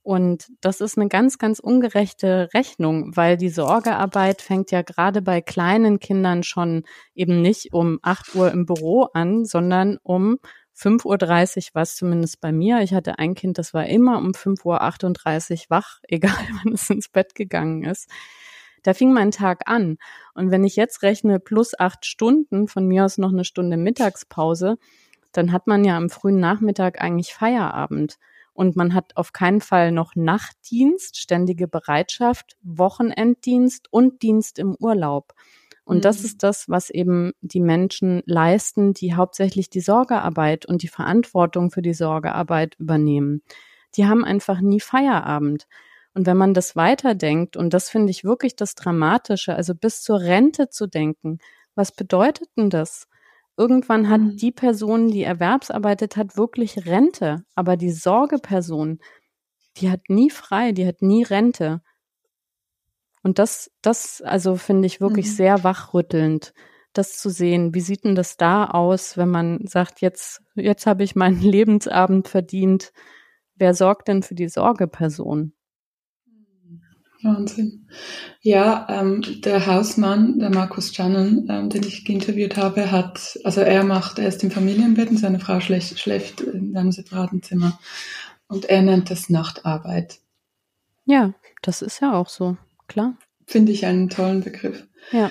[0.04, 5.40] Und das ist eine ganz, ganz ungerechte Rechnung, weil die Sorgearbeit fängt ja gerade bei
[5.40, 6.82] kleinen Kindern schon
[7.14, 10.38] eben nicht um 8 Uhr im Büro an, sondern um
[10.82, 12.80] 5.30 Uhr war es zumindest bei mir.
[12.80, 17.08] Ich hatte ein Kind, das war immer um 5.38 Uhr wach, egal wann es ins
[17.08, 18.08] Bett gegangen ist.
[18.82, 19.96] Da fing mein Tag an.
[20.34, 24.76] Und wenn ich jetzt rechne plus acht Stunden, von mir aus noch eine Stunde Mittagspause,
[25.30, 28.18] dann hat man ja am frühen Nachmittag eigentlich Feierabend.
[28.54, 35.32] Und man hat auf keinen Fall noch Nachtdienst, ständige Bereitschaft, Wochenenddienst und Dienst im Urlaub.
[35.84, 36.02] Und mhm.
[36.02, 41.70] das ist das, was eben die Menschen leisten, die hauptsächlich die Sorgearbeit und die Verantwortung
[41.70, 43.42] für die Sorgearbeit übernehmen.
[43.96, 45.66] Die haben einfach nie Feierabend.
[46.14, 50.20] Und wenn man das weiterdenkt, und das finde ich wirklich das Dramatische, also bis zur
[50.20, 51.38] Rente zu denken,
[51.74, 53.06] was bedeutet denn das?
[53.56, 54.36] Irgendwann hat mhm.
[54.36, 58.98] die Person, die erwerbsarbeitet hat, wirklich Rente, aber die Sorgeperson,
[59.78, 61.82] die hat nie frei, die hat nie Rente.
[63.22, 65.30] Und das, das, also finde ich wirklich mhm.
[65.30, 66.52] sehr wachrüttelnd,
[66.92, 67.74] das zu sehen.
[67.74, 72.28] Wie sieht denn das da aus, wenn man sagt, jetzt, jetzt habe ich meinen Lebensabend
[72.28, 72.92] verdient.
[73.54, 75.52] Wer sorgt denn für die Sorgeperson?
[77.22, 77.88] Wahnsinn.
[78.40, 83.84] Ja, ähm, der Hausmann, der Markus Jannen, ähm, den ich interviewt habe, hat, also er
[83.84, 87.78] macht, er ist im Familienbett und seine Frau schläft, schläft in einem separaten Zimmer.
[88.48, 90.18] Und er nennt das Nachtarbeit.
[91.04, 91.32] Ja,
[91.62, 92.56] das ist ja auch so
[92.92, 93.16] klar.
[93.46, 94.86] Finde ich einen tollen Begriff.
[95.10, 95.30] Ja.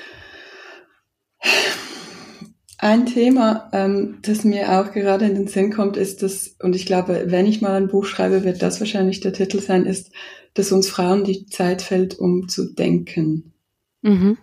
[2.77, 6.87] Ein Thema, ähm, das mir auch gerade in den Sinn kommt, ist das, und ich
[6.87, 10.11] glaube, wenn ich mal ein Buch schreibe, wird das wahrscheinlich der Titel sein, ist,
[10.55, 13.53] dass uns Frauen die Zeit fällt, um zu denken.
[14.01, 14.37] Mhm.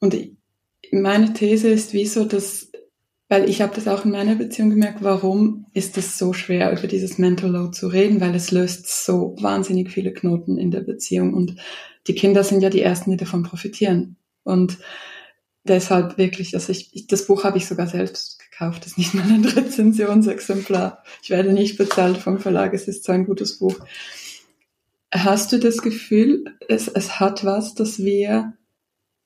[0.00, 0.16] Und
[0.90, 2.72] meine These ist, wieso das,
[3.28, 6.88] weil ich habe das auch in meiner Beziehung gemerkt, warum ist es so schwer, über
[6.88, 11.34] dieses Mental Load zu reden, weil es löst so wahnsinnig viele Knoten in der Beziehung
[11.34, 11.56] und
[12.06, 14.16] die Kinder sind ja die Ersten, die davon profitieren.
[14.42, 14.78] Und
[15.64, 19.14] deshalb wirklich, also ich, ich das Buch habe ich sogar selbst gekauft, das ist nicht
[19.14, 21.02] mal ein Rezensionsexemplar.
[21.22, 23.76] Ich werde nicht bezahlt vom Verlag, es ist so ein gutes Buch.
[25.12, 28.54] Hast du das Gefühl, es, es hat was, dass wir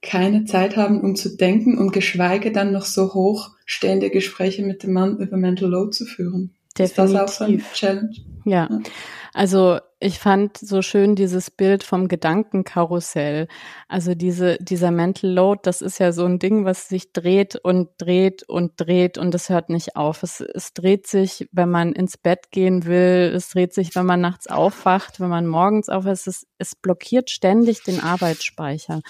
[0.00, 4.92] keine Zeit haben, um zu denken und geschweige dann noch so hochstehende Gespräche mit dem
[4.92, 6.54] Mann über Mental Load zu führen?
[6.78, 7.04] Definitiv.
[7.04, 8.14] Ist das auch so ein Challenge?
[8.44, 8.68] Ja.
[8.70, 8.80] ja.
[9.32, 13.48] Also ich fand so schön dieses Bild vom Gedankenkarussell.
[13.88, 17.90] Also diese, dieser Mental Load, das ist ja so ein Ding, was sich dreht und
[17.98, 20.22] dreht und dreht und es hört nicht auf.
[20.22, 23.32] Es, es dreht sich, wenn man ins Bett gehen will.
[23.34, 26.12] Es dreht sich, wenn man nachts aufwacht, wenn man morgens aufwacht.
[26.12, 29.00] Es, ist, es blockiert ständig den Arbeitsspeicher.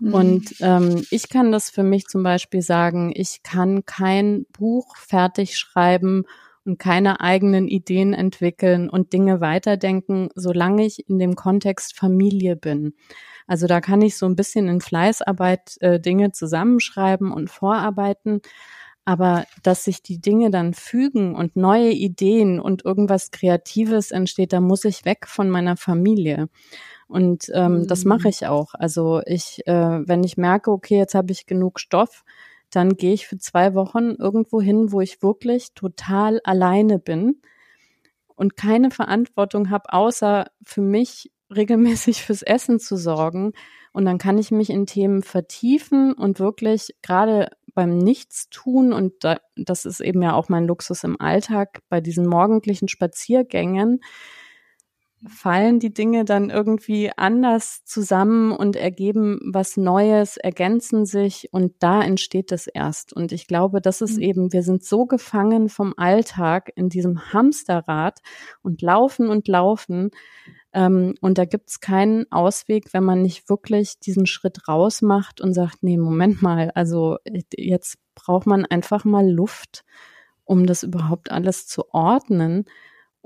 [0.00, 0.14] Mhm.
[0.14, 5.58] Und ähm, ich kann das für mich zum Beispiel sagen, ich kann kein Buch fertig
[5.58, 6.24] schreiben
[6.66, 12.94] und keine eigenen Ideen entwickeln und Dinge weiterdenken, solange ich in dem Kontext Familie bin.
[13.46, 18.40] Also da kann ich so ein bisschen in Fleißarbeit äh, Dinge zusammenschreiben und vorarbeiten.
[19.04, 24.60] Aber dass sich die Dinge dann fügen und neue Ideen und irgendwas Kreatives entsteht, da
[24.60, 26.48] muss ich weg von meiner Familie.
[27.06, 27.86] Und ähm, mhm.
[27.86, 28.74] das mache ich auch.
[28.74, 32.24] Also ich, äh, wenn ich merke, okay, jetzt habe ich genug Stoff,
[32.70, 37.40] dann gehe ich für zwei Wochen irgendwo hin, wo ich wirklich total alleine bin
[38.34, 43.52] und keine Verantwortung habe, außer für mich regelmäßig fürs Essen zu sorgen.
[43.92, 49.38] Und dann kann ich mich in Themen vertiefen und wirklich gerade beim Nichtstun, und da,
[49.54, 54.00] das ist eben ja auch mein Luxus im Alltag, bei diesen morgendlichen Spaziergängen,
[55.26, 62.02] fallen die Dinge dann irgendwie anders zusammen und ergeben was Neues, ergänzen sich und da
[62.02, 63.12] entsteht es erst.
[63.12, 64.22] Und ich glaube, das ist mhm.
[64.22, 68.20] eben, wir sind so gefangen vom Alltag in diesem Hamsterrad
[68.62, 70.10] und laufen und laufen.
[70.72, 75.40] Ähm, und da gibt es keinen Ausweg, wenn man nicht wirklich diesen Schritt raus macht
[75.40, 77.16] und sagt, nee, Moment mal, also
[77.56, 79.84] jetzt braucht man einfach mal Luft,
[80.44, 82.66] um das überhaupt alles zu ordnen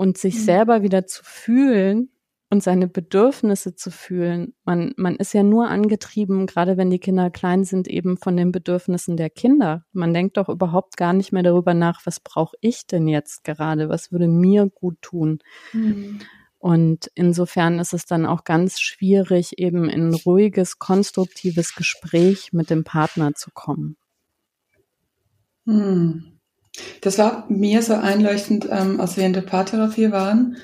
[0.00, 0.44] und sich mhm.
[0.44, 2.08] selber wieder zu fühlen
[2.48, 4.54] und seine Bedürfnisse zu fühlen.
[4.64, 8.50] Man, man ist ja nur angetrieben, gerade wenn die Kinder klein sind, eben von den
[8.50, 9.84] Bedürfnissen der Kinder.
[9.92, 13.90] Man denkt doch überhaupt gar nicht mehr darüber nach, was brauche ich denn jetzt gerade?
[13.90, 15.40] Was würde mir gut tun?
[15.74, 16.20] Mhm.
[16.56, 22.70] Und insofern ist es dann auch ganz schwierig, eben in ein ruhiges, konstruktives Gespräch mit
[22.70, 23.98] dem Partner zu kommen.
[25.66, 26.39] Mhm.
[27.00, 30.56] Das war mir so einleuchtend, ähm, als wir in der Paartherapie waren.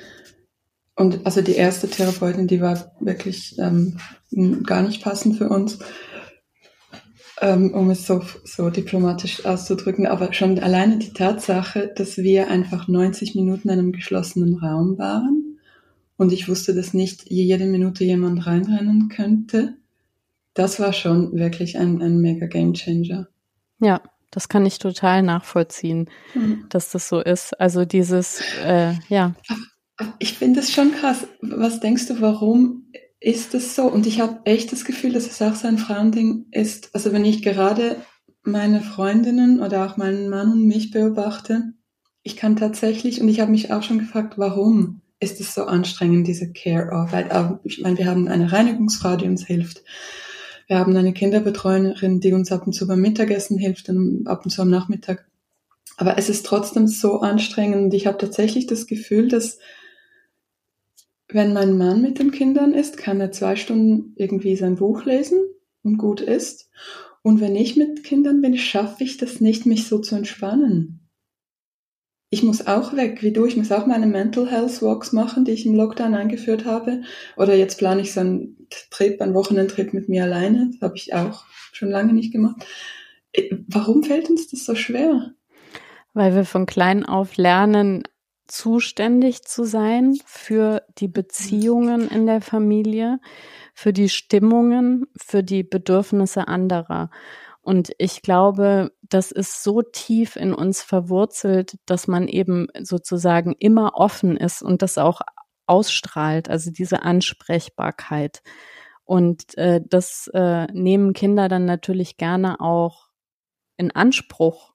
[0.95, 3.99] Und also die erste Therapeutin, die war wirklich ähm,
[4.65, 5.79] gar nicht passend für uns,
[7.41, 10.07] ähm, um es so, so diplomatisch auszudrücken.
[10.07, 15.59] Aber schon alleine die Tatsache, dass wir einfach 90 Minuten in einem geschlossenen Raum waren
[16.17, 19.77] und ich wusste, dass nicht jede Minute jemand reinrennen könnte,
[20.55, 23.29] das war schon wirklich ein, ein mega Game Changer.
[23.79, 24.01] Ja,
[24.31, 26.67] das kann ich total nachvollziehen, mhm.
[26.69, 27.59] dass das so ist.
[27.61, 29.35] Also dieses, äh, ja.
[30.19, 31.27] Ich finde es schon krass.
[31.41, 33.85] Was denkst du, warum ist es so?
[33.85, 36.91] Und ich habe echt das Gefühl, dass es auch so ein Frauending ist.
[36.95, 37.97] Also wenn ich gerade
[38.43, 41.73] meine Freundinnen oder auch meinen Mann und mich beobachte,
[42.23, 46.27] ich kann tatsächlich, und ich habe mich auch schon gefragt, warum ist es so anstrengend,
[46.27, 47.31] diese Care-Arbeit?
[47.65, 49.83] Ich meine, wir haben eine Reinigungsfrau, die uns hilft.
[50.67, 54.51] Wir haben eine Kinderbetreuerin, die uns ab und zu beim Mittagessen hilft und ab und
[54.51, 55.27] zu am Nachmittag.
[55.97, 59.59] Aber es ist trotzdem so anstrengend ich habe tatsächlich das Gefühl, dass
[61.29, 65.41] wenn mein Mann mit den Kindern ist, kann er zwei Stunden irgendwie sein Buch lesen
[65.83, 66.71] und gut ist.
[67.23, 71.06] Und wenn ich mit Kindern bin, schaffe ich das nicht, mich so zu entspannen
[72.31, 75.53] ich muss auch weg, wie du, ich muss auch meine Mental Health Walks machen, die
[75.53, 77.03] ich im Lockdown eingeführt habe.
[77.37, 80.71] Oder jetzt plane ich so einen Trip, einen Wochenendtrip mit mir alleine.
[80.73, 82.67] Das habe ich auch schon lange nicht gemacht.
[83.33, 85.35] Äh, warum fällt uns das so schwer?
[86.15, 88.03] Weil wir von klein auf lernen,
[88.49, 93.19] zuständig zu sein für die Beziehungen in der Familie,
[93.75, 97.11] für die Stimmungen, für die Bedürfnisse anderer.
[97.61, 103.95] Und ich glaube, das ist so tief in uns verwurzelt, dass man eben sozusagen immer
[103.95, 105.21] offen ist und das auch
[105.67, 108.43] ausstrahlt, also diese Ansprechbarkeit.
[109.05, 113.09] Und äh, das äh, nehmen Kinder dann natürlich gerne auch
[113.77, 114.75] in Anspruch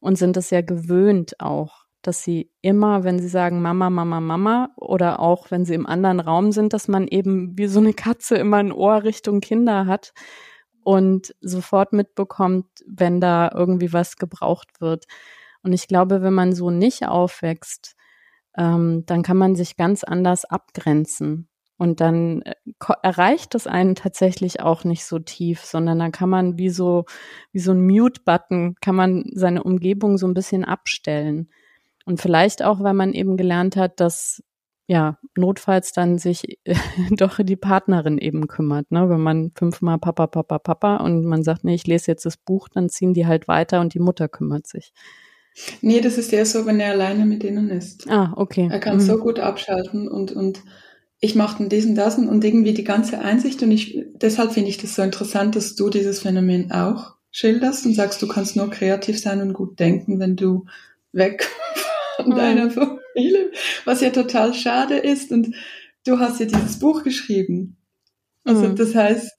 [0.00, 4.68] und sind es ja gewöhnt auch, dass sie immer, wenn sie sagen Mama, Mama, Mama
[4.76, 8.36] oder auch wenn sie im anderen Raum sind, dass man eben wie so eine Katze
[8.36, 10.12] immer ein Ohr Richtung Kinder hat
[10.84, 15.06] und sofort mitbekommt, wenn da irgendwie was gebraucht wird.
[15.62, 17.96] Und ich glaube, wenn man so nicht aufwächst,
[18.56, 21.48] ähm, dann kann man sich ganz anders abgrenzen.
[21.76, 22.54] Und dann äh,
[23.02, 27.04] erreicht es einen tatsächlich auch nicht so tief, sondern dann kann man wie so,
[27.52, 31.48] wie so ein Mute-Button, kann man seine Umgebung so ein bisschen abstellen.
[32.04, 34.42] Und vielleicht auch, weil man eben gelernt hat, dass
[34.86, 36.74] ja, notfalls dann sich äh,
[37.16, 38.90] doch die Partnerin eben kümmert.
[38.90, 39.08] Ne?
[39.08, 42.68] Wenn man fünfmal Papa, Papa, Papa und man sagt, nee, ich lese jetzt das Buch,
[42.68, 44.92] dann ziehen die halt weiter und die Mutter kümmert sich.
[45.80, 48.10] Nee, das ist eher so, wenn er alleine mit ihnen ist.
[48.10, 48.68] Ah, okay.
[48.70, 49.00] Er kann mhm.
[49.02, 50.62] so gut abschalten und, und
[51.20, 54.78] ich mache dann diesen, das und irgendwie die ganze Einsicht und ich, deshalb finde ich
[54.78, 59.18] das so interessant, dass du dieses Phänomen auch schilderst und sagst, du kannst nur kreativ
[59.18, 60.66] sein und gut denken, wenn du
[61.12, 61.48] weg
[62.16, 62.36] von mhm.
[62.36, 62.70] deiner
[63.84, 65.54] was ja total schade ist und
[66.04, 67.76] du hast ja dieses Buch geschrieben.
[68.44, 68.76] Also mhm.
[68.76, 69.32] das heißt,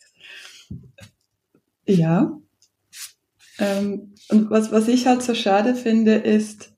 [1.85, 2.39] ja.
[3.59, 6.73] Ähm, und was, was ich halt so schade finde, ist,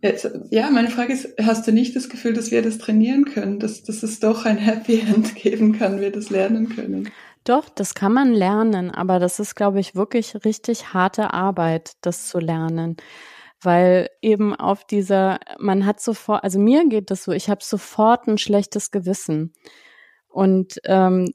[0.00, 3.58] jetzt, ja, meine Frage ist, hast du nicht das Gefühl, dass wir das trainieren können,
[3.58, 7.10] dass, dass es doch ein Happy End geben kann, wir das lernen können?
[7.44, 12.28] Doch, das kann man lernen, aber das ist, glaube ich, wirklich richtig harte Arbeit, das
[12.28, 12.96] zu lernen.
[13.64, 18.26] Weil eben auf dieser, man hat sofort, also mir geht das so, ich habe sofort
[18.28, 19.52] ein schlechtes Gewissen.
[20.28, 21.32] Und ähm,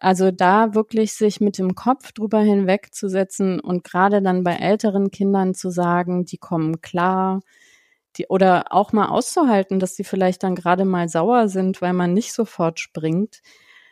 [0.00, 5.54] also da wirklich sich mit dem Kopf drüber hinwegzusetzen und gerade dann bei älteren Kindern
[5.54, 7.40] zu sagen, die kommen klar,
[8.18, 12.12] die, oder auch mal auszuhalten, dass sie vielleicht dann gerade mal sauer sind, weil man
[12.12, 13.40] nicht sofort springt.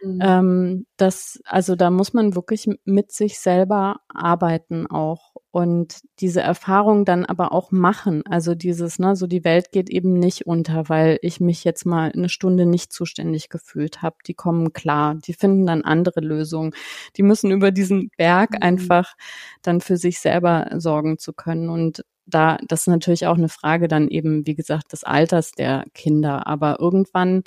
[0.04, 0.18] Mhm.
[0.22, 7.04] Ähm, das, also da muss man wirklich mit sich selber arbeiten auch und diese Erfahrung
[7.04, 8.22] dann aber auch machen.
[8.28, 12.12] Also dieses, ne, so die Welt geht eben nicht unter, weil ich mich jetzt mal
[12.12, 14.16] eine Stunde nicht zuständig gefühlt habe.
[14.26, 16.72] Die kommen klar, die finden dann andere Lösungen.
[17.16, 18.62] Die müssen über diesen Berg mhm.
[18.62, 19.14] einfach
[19.62, 23.86] dann für sich selber sorgen zu können und da, das ist natürlich auch eine Frage
[23.86, 26.46] dann eben, wie gesagt, des Alters der Kinder.
[26.46, 27.42] Aber irgendwann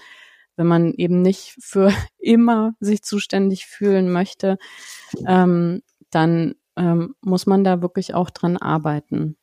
[0.58, 4.58] wenn man eben nicht für immer sich zuständig fühlen möchte,
[5.26, 9.38] ähm, dann ähm, muss man da wirklich auch dran arbeiten.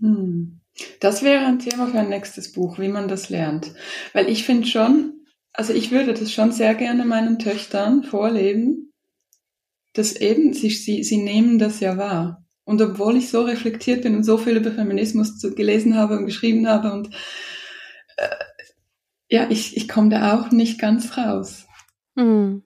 [0.00, 0.60] Hm.
[1.00, 3.72] Das wäre ein Thema für ein nächstes Buch, wie man das lernt.
[4.12, 8.92] Weil ich finde schon, also ich würde das schon sehr gerne meinen Töchtern vorleben,
[9.94, 12.44] dass eben sie, sie, sie nehmen das ja wahr.
[12.64, 16.68] Und obwohl ich so reflektiert bin und so viel über Feminismus gelesen habe und geschrieben
[16.68, 17.08] habe und
[19.28, 21.66] ja, ich, ich komme da auch nicht ganz raus.
[22.16, 22.62] Hm.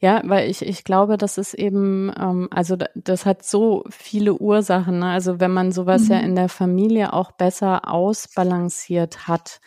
[0.00, 5.00] Ja, weil ich, ich glaube, das ist eben, ähm, also das hat so viele Ursachen.
[5.00, 5.06] Ne?
[5.06, 6.12] Also wenn man sowas mhm.
[6.12, 9.60] ja in der Familie auch besser ausbalanciert hat,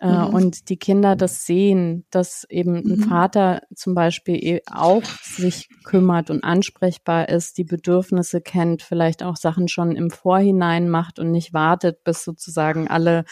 [0.00, 0.34] mhm.
[0.34, 3.02] und die Kinder das sehen, dass eben ein mhm.
[3.04, 9.36] Vater zum Beispiel e, auch sich kümmert und ansprechbar ist, die Bedürfnisse kennt, vielleicht auch
[9.36, 13.24] Sachen schon im Vorhinein macht und nicht wartet, bis sozusagen alle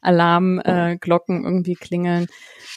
[0.00, 2.26] Alarmglocken äh, irgendwie klingeln.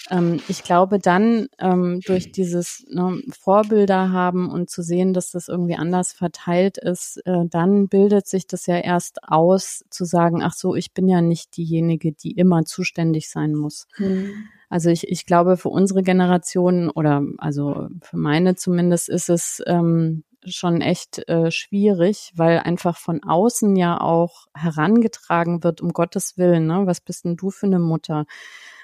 [0.09, 5.47] Ähm, ich glaube dann ähm, durch dieses ne, Vorbilder haben und zu sehen, dass das
[5.47, 10.53] irgendwie anders verteilt ist, äh, dann bildet sich das ja erst aus, zu sagen, ach
[10.53, 13.87] so, ich bin ja nicht diejenige, die immer zuständig sein muss.
[13.97, 14.47] Mhm.
[14.69, 20.23] Also ich, ich glaube, für unsere Generation oder also für meine zumindest ist es ähm,
[20.45, 26.67] schon echt äh, schwierig, weil einfach von außen ja auch herangetragen wird, um Gottes Willen,
[26.67, 26.83] ne?
[26.85, 28.25] Was bist denn du für eine Mutter?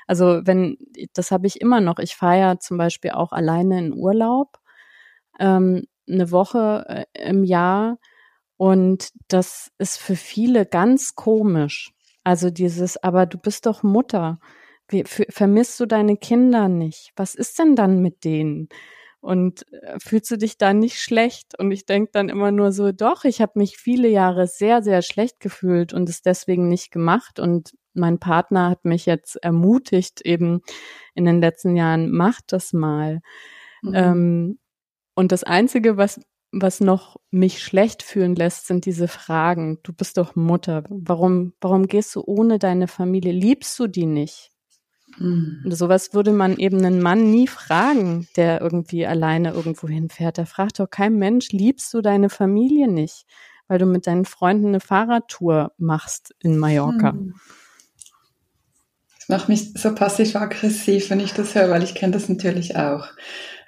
[0.08, 0.78] Also wenn,
[1.14, 2.00] das habe ich immer noch.
[2.00, 4.60] Ich fahre ja zum Beispiel auch alleine in Urlaub,
[5.40, 7.98] ähm, eine Woche äh, im Jahr.
[8.58, 11.94] Und das ist für viele ganz komisch.
[12.24, 14.40] Also dieses, aber du bist doch Mutter.
[14.88, 17.12] Wie, für, vermisst du deine Kinder nicht?
[17.16, 18.70] Was ist denn dann mit denen?
[19.22, 21.58] Und äh, fühlst du dich da nicht schlecht?
[21.58, 25.02] Und ich denke dann immer nur so, doch, ich habe mich viele Jahre sehr, sehr
[25.02, 27.40] schlecht gefühlt und es deswegen nicht gemacht.
[27.40, 30.62] Und mein Partner hat mich jetzt ermutigt, eben
[31.16, 33.22] in den letzten Jahren, mach das mal.
[33.82, 33.94] Mhm.
[33.96, 34.60] Ähm,
[35.16, 36.20] und das Einzige, was,
[36.54, 39.80] was noch mich schlecht fühlen lässt, sind diese Fragen.
[39.84, 40.84] Du bist doch Mutter.
[40.90, 43.32] Warum, warum gehst du ohne deine Familie?
[43.32, 44.52] Liebst du die nicht?
[45.18, 45.62] Mhm.
[45.66, 50.38] Und sowas würde man eben einen Mann nie fragen, der irgendwie alleine irgendwo hinfährt.
[50.38, 53.26] Da fragt doch kein Mensch, liebst du deine Familie nicht?
[53.68, 57.14] Weil du mit deinen Freunden eine Fahrradtour machst in Mallorca.
[57.14, 57.34] Mhm.
[59.34, 63.08] Das macht mich so passiv-aggressiv, wenn ich das höre, weil ich kenne das natürlich auch.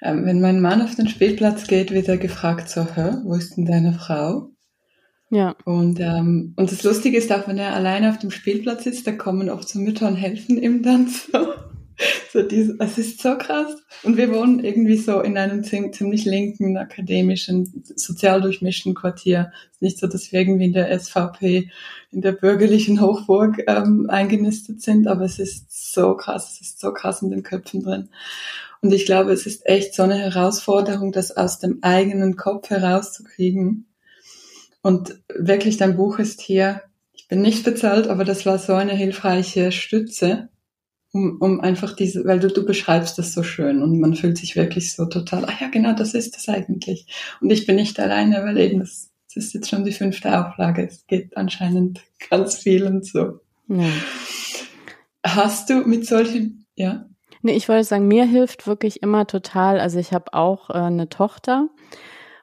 [0.00, 3.56] Ähm, wenn mein Mann auf den Spielplatz geht, wird er gefragt so, hä, wo ist
[3.56, 4.50] denn deine Frau?
[5.28, 5.56] Ja.
[5.64, 9.12] Und, ähm, und das Lustige ist auch, wenn er alleine auf dem Spielplatz ist, da
[9.12, 11.48] kommen oft so Mütter und helfen ihm dann so.
[12.32, 13.76] So diese, es ist so krass.
[14.02, 19.52] Und wir wohnen irgendwie so in einem ziemlich linken, akademischen, sozial durchmischten Quartier.
[19.70, 21.70] Es ist nicht so, dass wir irgendwie in der SVP,
[22.10, 26.92] in der bürgerlichen Hochburg ähm, eingenistet sind, aber es ist so krass, es ist so
[26.92, 28.08] krass in den Köpfen drin.
[28.82, 33.86] Und ich glaube, es ist echt so eine Herausforderung, das aus dem eigenen Kopf herauszukriegen.
[34.82, 36.82] Und wirklich, dein Buch ist hier,
[37.12, 40.48] ich bin nicht bezahlt, aber das war so eine hilfreiche Stütze,
[41.16, 44.54] um, um einfach diese, weil du, du beschreibst das so schön und man fühlt sich
[44.54, 47.06] wirklich so total, ah ja, genau, das ist das eigentlich.
[47.40, 50.86] Und ich bin nicht alleine, weil eben das, Es ist jetzt schon die fünfte Auflage.
[50.86, 52.00] Es geht anscheinend
[52.30, 53.40] ganz vielen so.
[53.68, 53.88] Ja.
[55.24, 57.06] Hast du mit solchen, ja?
[57.42, 61.08] Nee, ich wollte sagen, mir hilft wirklich immer total, also ich habe auch äh, eine
[61.08, 61.68] Tochter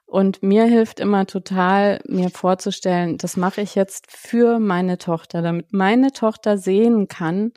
[0.05, 5.74] und mir hilft immer total, mir vorzustellen, das mache ich jetzt für meine Tochter, damit
[5.74, 7.51] meine Tochter sehen kann,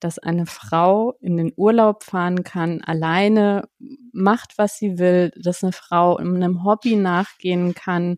[0.00, 3.68] dass eine Frau in den Urlaub fahren kann, alleine
[4.12, 8.16] macht, was sie will, dass eine Frau einem Hobby nachgehen kann,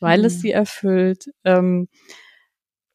[0.00, 0.24] weil mhm.
[0.24, 1.26] es sie erfüllt.
[1.44, 1.88] Ähm,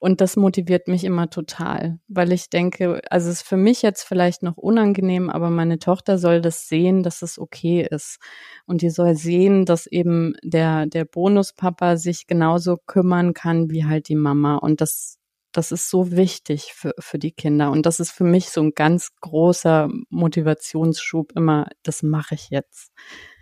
[0.04, 4.04] und das motiviert mich immer total, weil ich denke, also es ist für mich jetzt
[4.04, 8.20] vielleicht noch unangenehm, aber meine Tochter soll das sehen, dass es okay ist.
[8.66, 14.10] Und die soll sehen, dass eben der, der Bonuspapa sich genauso kümmern kann wie halt
[14.10, 14.58] die Mama.
[14.58, 15.20] Und das,
[15.54, 17.72] das ist so wichtig für, für die Kinder.
[17.72, 22.91] Und das ist für mich so ein ganz großer Motivationsschub immer, das mache ich jetzt.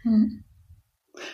[0.04, 0.44] Hm.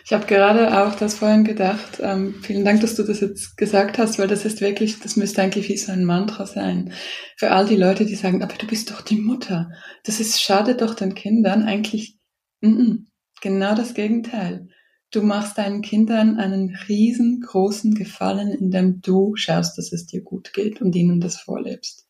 [0.04, 2.00] Ich habe gerade auch das vorhin gedacht.
[2.02, 5.42] Ähm, vielen Dank, dass du das jetzt gesagt hast, weil das ist wirklich, das müsste
[5.42, 6.94] eigentlich wie so ein Mantra sein.
[7.38, 9.70] Für all die Leute, die sagen, aber du bist doch die Mutter.
[10.04, 11.64] Das ist schade doch den Kindern.
[11.64, 12.18] Eigentlich,
[12.62, 12.98] mm -mm,
[13.42, 14.68] genau das Gegenteil.
[15.12, 20.82] Du machst deinen Kindern einen riesengroßen Gefallen, indem du schaust, dass es dir gut geht
[20.82, 22.08] und ihnen das vorlebst.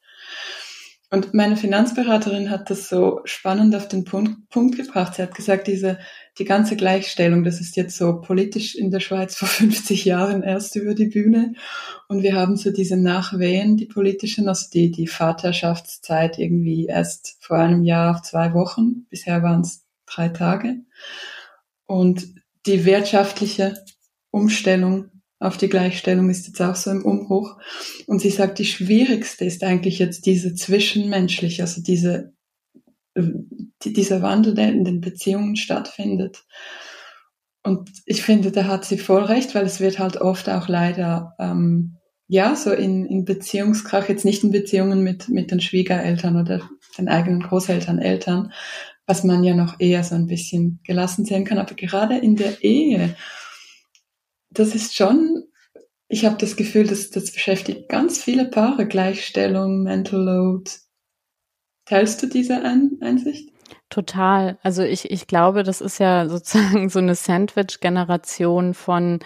[1.10, 5.16] Und meine Finanzberaterin hat das so spannend auf den Punkt, Punkt, gebracht.
[5.16, 6.00] Sie hat gesagt, diese,
[6.38, 10.76] die ganze Gleichstellung, das ist jetzt so politisch in der Schweiz vor 50 Jahren erst
[10.76, 11.54] über die Bühne.
[12.10, 17.58] Und wir haben so diese Nachwehen, die politischen, also die, die Vaterschaftszeit irgendwie erst vor
[17.58, 19.06] einem Jahr, zwei Wochen.
[19.10, 20.82] Bisher waren es drei Tage.
[21.86, 22.37] Und
[22.68, 23.84] die wirtschaftliche
[24.32, 25.09] Umstellung
[25.39, 27.57] auf die Gleichstellung ist jetzt auch so im Umbruch.
[28.07, 32.34] Und sie sagt, die schwierigste ist eigentlich jetzt diese zwischenmenschliche, also diese,
[33.15, 36.43] die, dieser Wandel, der in den Beziehungen stattfindet.
[37.63, 41.36] Und ich finde, da hat sie voll recht, weil es wird halt oft auch leider,
[41.38, 41.97] ähm,
[42.28, 46.61] ja, so in, in Beziehungskrach, jetzt nicht in Beziehungen mit, mit den Schwiegereltern oder
[46.97, 48.51] den eigenen Großeltern, Eltern,
[49.08, 52.62] was man ja noch eher so ein bisschen gelassen sehen kann, aber gerade in der
[52.62, 53.16] Ehe,
[54.51, 55.45] das ist schon,
[56.10, 60.70] ich habe das Gefühl, dass das beschäftigt ganz viele Paare, Gleichstellung, Mental Load.
[61.86, 63.49] Teilst du diese Ein Einsicht?
[63.89, 64.58] Total.
[64.62, 69.20] Also ich, ich glaube, das ist ja sozusagen so eine Sandwich-Generation von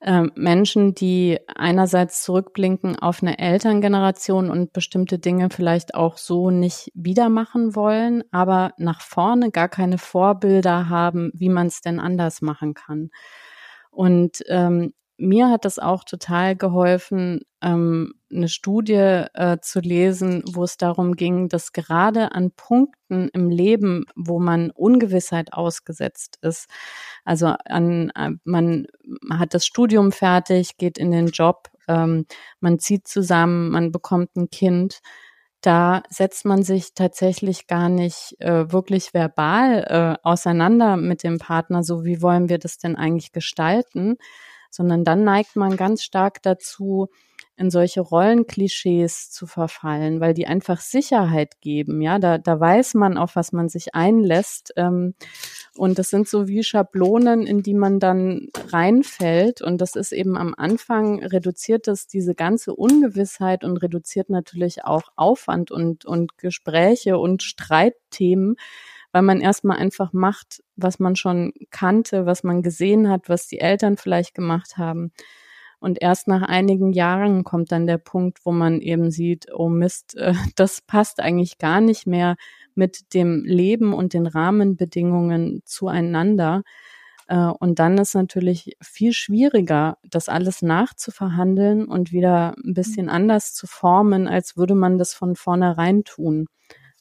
[0.00, 6.90] äh, Menschen, die einerseits zurückblinken auf eine Elterngeneration und bestimmte Dinge vielleicht auch so nicht
[6.94, 12.42] wieder machen wollen, aber nach vorne gar keine Vorbilder haben, wie man es denn anders
[12.42, 13.10] machen kann.
[13.90, 20.64] Und ähm, mir hat das auch total geholfen, ähm, eine Studie äh, zu lesen, wo
[20.64, 26.68] es darum ging, dass gerade an Punkten im Leben, wo man Ungewissheit ausgesetzt ist,
[27.24, 28.86] also an, äh, man
[29.30, 32.26] hat das Studium fertig, geht in den Job, ähm,
[32.60, 35.00] man zieht zusammen, man bekommt ein Kind,
[35.60, 41.82] da setzt man sich tatsächlich gar nicht äh, wirklich verbal äh, auseinander mit dem Partner,
[41.82, 44.16] so wie wollen wir das denn eigentlich gestalten,
[44.70, 47.08] sondern dann neigt man ganz stark dazu,
[47.58, 52.02] in solche Rollenklischees zu verfallen, weil die einfach Sicherheit geben.
[52.02, 54.74] Ja, da, da weiß man, auf was man sich einlässt.
[54.76, 55.14] Ähm,
[55.74, 59.62] und das sind so wie Schablonen, in die man dann reinfällt.
[59.62, 65.04] Und das ist eben am Anfang reduziert das diese ganze Ungewissheit und reduziert natürlich auch
[65.16, 68.56] Aufwand und, und Gespräche und Streitthemen,
[69.12, 73.60] weil man erstmal einfach macht, was man schon kannte, was man gesehen hat, was die
[73.60, 75.12] Eltern vielleicht gemacht haben.
[75.86, 80.16] Und erst nach einigen Jahren kommt dann der Punkt, wo man eben sieht, oh Mist,
[80.16, 82.34] äh, das passt eigentlich gar nicht mehr
[82.74, 86.64] mit dem Leben und den Rahmenbedingungen zueinander.
[87.28, 93.54] Äh, und dann ist natürlich viel schwieriger, das alles nachzuverhandeln und wieder ein bisschen anders
[93.54, 96.48] zu formen, als würde man das von vornherein tun.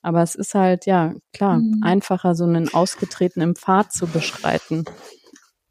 [0.04, 1.82] Aber es ist halt, ja, klar, mhm.
[1.82, 4.86] einfacher, so einen ausgetretenen Pfad zu beschreiten.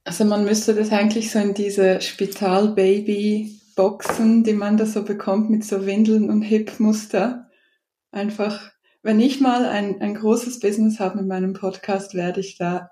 [0.05, 5.64] Also man müsste das eigentlich so in diese Spital-Baby-Boxen, die man da so bekommt mit
[5.64, 7.48] so Windeln und Hip-Muster.
[8.12, 8.70] Einfach,
[9.02, 12.90] wenn ich mal ein, ein großes Business habe mit meinem Podcast, werde ich da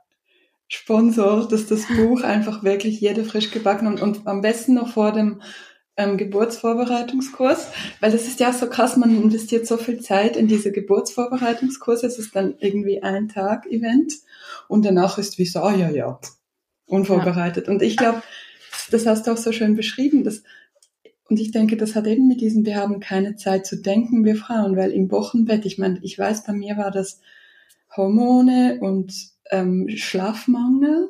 [0.68, 5.12] Sponsor, dass das Buch einfach wirklich jede frisch gebacken und, und am besten noch vor
[5.12, 5.42] dem
[5.98, 7.66] ähm, Geburtsvorbereitungskurs,
[8.00, 12.18] weil das ist ja so krass, man investiert so viel Zeit in diese Geburtsvorbereitungskurse, es
[12.18, 14.14] ist dann irgendwie ein Tag Event
[14.66, 16.18] und danach ist wie so, ah ja, ja,
[16.92, 17.66] unvorbereitet.
[17.66, 17.72] Ja.
[17.72, 18.22] Und ich glaube,
[18.90, 20.24] das hast du auch so schön beschrieben.
[20.24, 20.42] Dass,
[21.28, 24.36] und ich denke, das hat eben mit diesem, wir haben keine Zeit zu denken, wir
[24.36, 27.20] Frauen, weil im Wochenbett, ich meine, ich weiß, bei mir war das
[27.96, 29.12] Hormone und
[29.50, 31.08] ähm, Schlafmangel.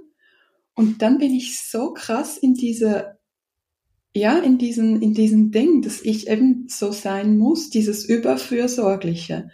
[0.74, 3.18] Und dann bin ich so krass in diese
[4.14, 9.50] ja, in diesen, in diesen Ding, dass ich eben so sein muss, dieses Überfürsorgliche.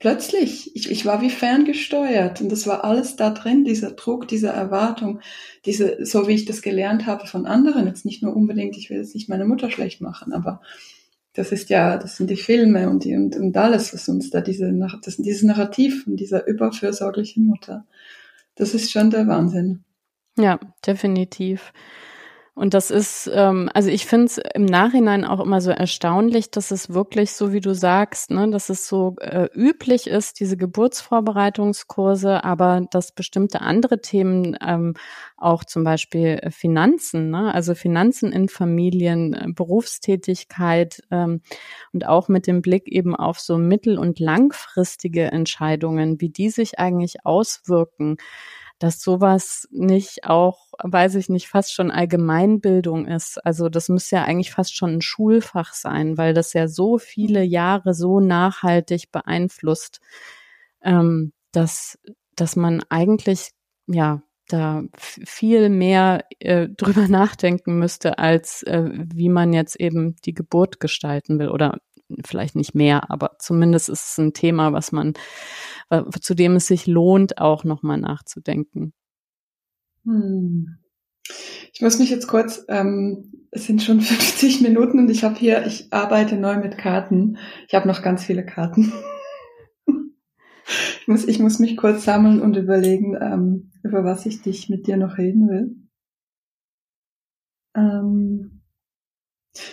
[0.00, 4.48] Plötzlich, ich, ich war wie ferngesteuert und das war alles da drin, dieser Druck, diese
[4.48, 5.20] Erwartung,
[5.64, 8.98] diese, so wie ich das gelernt habe von anderen, jetzt nicht nur unbedingt, ich will
[8.98, 10.60] jetzt nicht meine Mutter schlecht machen, aber
[11.34, 14.40] das ist ja, das sind die Filme und die, und, und alles, was uns da
[14.40, 14.72] diese,
[15.02, 17.84] das sind dieses Narrativ von dieser überfürsorglichen Mutter.
[18.54, 19.84] Das ist schon der Wahnsinn.
[20.36, 21.72] Ja, definitiv.
[22.58, 26.72] Und das ist, ähm, also ich finde es im Nachhinein auch immer so erstaunlich, dass
[26.72, 32.42] es wirklich so, wie du sagst, ne, dass es so äh, üblich ist, diese Geburtsvorbereitungskurse,
[32.42, 34.94] aber dass bestimmte andere Themen, ähm,
[35.36, 41.42] auch zum Beispiel Finanzen, ne, also Finanzen in Familien, äh, Berufstätigkeit ähm,
[41.92, 46.80] und auch mit dem Blick eben auf so mittel- und langfristige Entscheidungen, wie die sich
[46.80, 48.16] eigentlich auswirken
[48.78, 53.44] dass sowas nicht auch, weiß ich nicht, fast schon Allgemeinbildung ist.
[53.44, 57.42] Also das müsste ja eigentlich fast schon ein Schulfach sein, weil das ja so viele
[57.42, 60.00] Jahre so nachhaltig beeinflusst,
[60.82, 61.98] ähm, dass,
[62.36, 63.50] dass man eigentlich,
[63.86, 70.34] ja, da viel mehr äh, drüber nachdenken müsste, als äh, wie man jetzt eben die
[70.34, 71.78] Geburt gestalten will oder
[72.24, 75.14] vielleicht nicht mehr, aber zumindest ist es ein Thema, was man,
[76.20, 78.92] zu dem es sich lohnt, auch nochmal nachzudenken.
[80.04, 80.78] Hm.
[81.72, 85.66] Ich muss mich jetzt kurz, ähm, es sind schon 50 Minuten und ich habe hier,
[85.66, 87.38] ich arbeite neu mit Karten.
[87.68, 88.92] Ich habe noch ganz viele Karten.
[90.66, 94.86] ich, muss, ich muss mich kurz sammeln und überlegen, ähm, über was ich dich mit
[94.86, 95.76] dir noch reden will.
[97.76, 98.57] Ähm,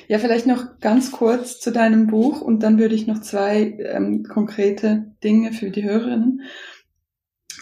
[0.08, 4.24] ja, vielleicht noch ganz kurz zu deinem Buch und dann würde ich noch zwei ähm,
[4.24, 6.42] konkrete Dinge für die Hörerinnen.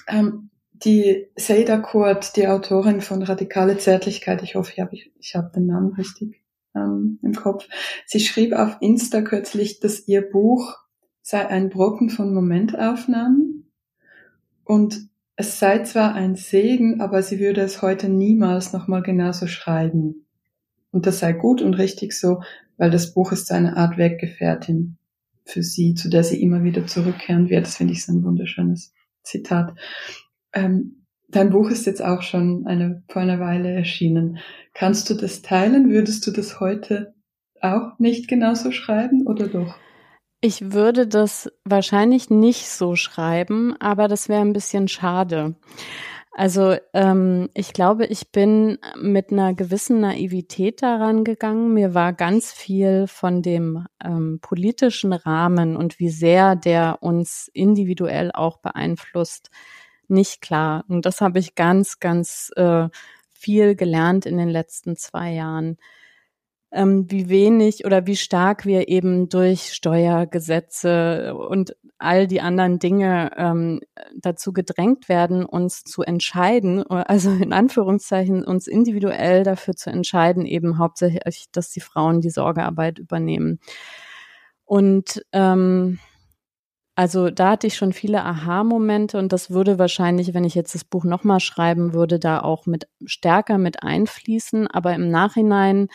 [0.08, 5.54] Ähm, die Seida Kurt, die Autorin von Radikale Zärtlichkeit, ich hoffe, ich habe ich hab
[5.54, 6.42] den Namen richtig
[6.76, 7.68] ähm, im Kopf,
[8.06, 10.78] sie schrieb auf Insta kürzlich, dass ihr Buch
[11.22, 13.72] sei ein Brocken von Momentaufnahmen
[14.66, 20.26] und es sei zwar ein Segen, aber sie würde es heute niemals nochmal genauso schreiben.
[20.94, 22.42] Und das sei gut und richtig so,
[22.78, 24.98] weil das Buch ist eine Art Weggefährtin
[25.44, 27.66] für sie, zu der sie immer wieder zurückkehren wird.
[27.66, 29.74] Das finde ich so ein wunderschönes Zitat.
[30.54, 34.38] Ähm, dein Buch ist jetzt auch schon eine, vor einer Weile erschienen.
[34.74, 35.90] Kannst du das teilen?
[35.90, 37.16] Würdest du das heute
[37.60, 39.76] auch nicht genauso schreiben oder doch?
[40.42, 45.56] Ich würde das wahrscheinlich nicht so schreiben, aber das wäre ein bisschen schade.
[46.36, 51.76] Also ähm, ich glaube, ich bin mit einer gewissen Naivität daran gegangen.
[51.76, 58.32] Mir war ganz viel von dem ähm, politischen Rahmen und wie sehr der uns individuell
[58.34, 59.52] auch beeinflusst,
[60.08, 60.86] nicht klar.
[60.88, 62.90] Und das habe ich ganz, ganz äh,
[63.32, 65.78] viel gelernt in den letzten zwei Jahren
[66.74, 73.32] ähm, wie wenig oder wie stark wir eben durch Steuergesetze und all die anderen Dinge
[73.38, 73.80] ähm,
[74.16, 80.80] dazu gedrängt werden, uns zu entscheiden, also in Anführungszeichen uns individuell dafür zu entscheiden, eben
[80.80, 83.60] hauptsächlich, dass die Frauen die Sorgearbeit übernehmen.
[84.66, 86.00] Und ähm,
[86.96, 90.84] also da hatte ich schon viele Aha-Momente und das würde wahrscheinlich, wenn ich jetzt das
[90.84, 94.68] Buch nochmal schreiben würde, da auch mit stärker mit einfließen.
[94.68, 95.88] Aber im Nachhinein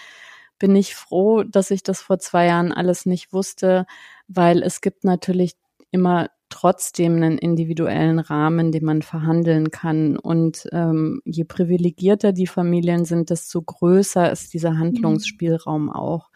[0.59, 3.87] bin ich froh, dass ich das vor zwei Jahren alles nicht wusste,
[4.27, 5.55] weil es gibt natürlich
[5.91, 10.17] immer trotzdem einen individuellen Rahmen, den man verhandeln kann.
[10.17, 14.79] Und ähm, je privilegierter die Familien sind, desto größer ist dieser mhm.
[14.79, 16.31] Handlungsspielraum auch.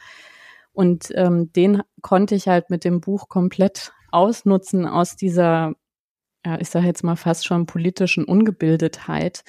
[0.73, 5.75] Und ähm, den konnte ich halt mit dem Buch komplett ausnutzen aus dieser,
[6.45, 9.45] ja, ich sage jetzt mal fast schon politischen Ungebildetheit.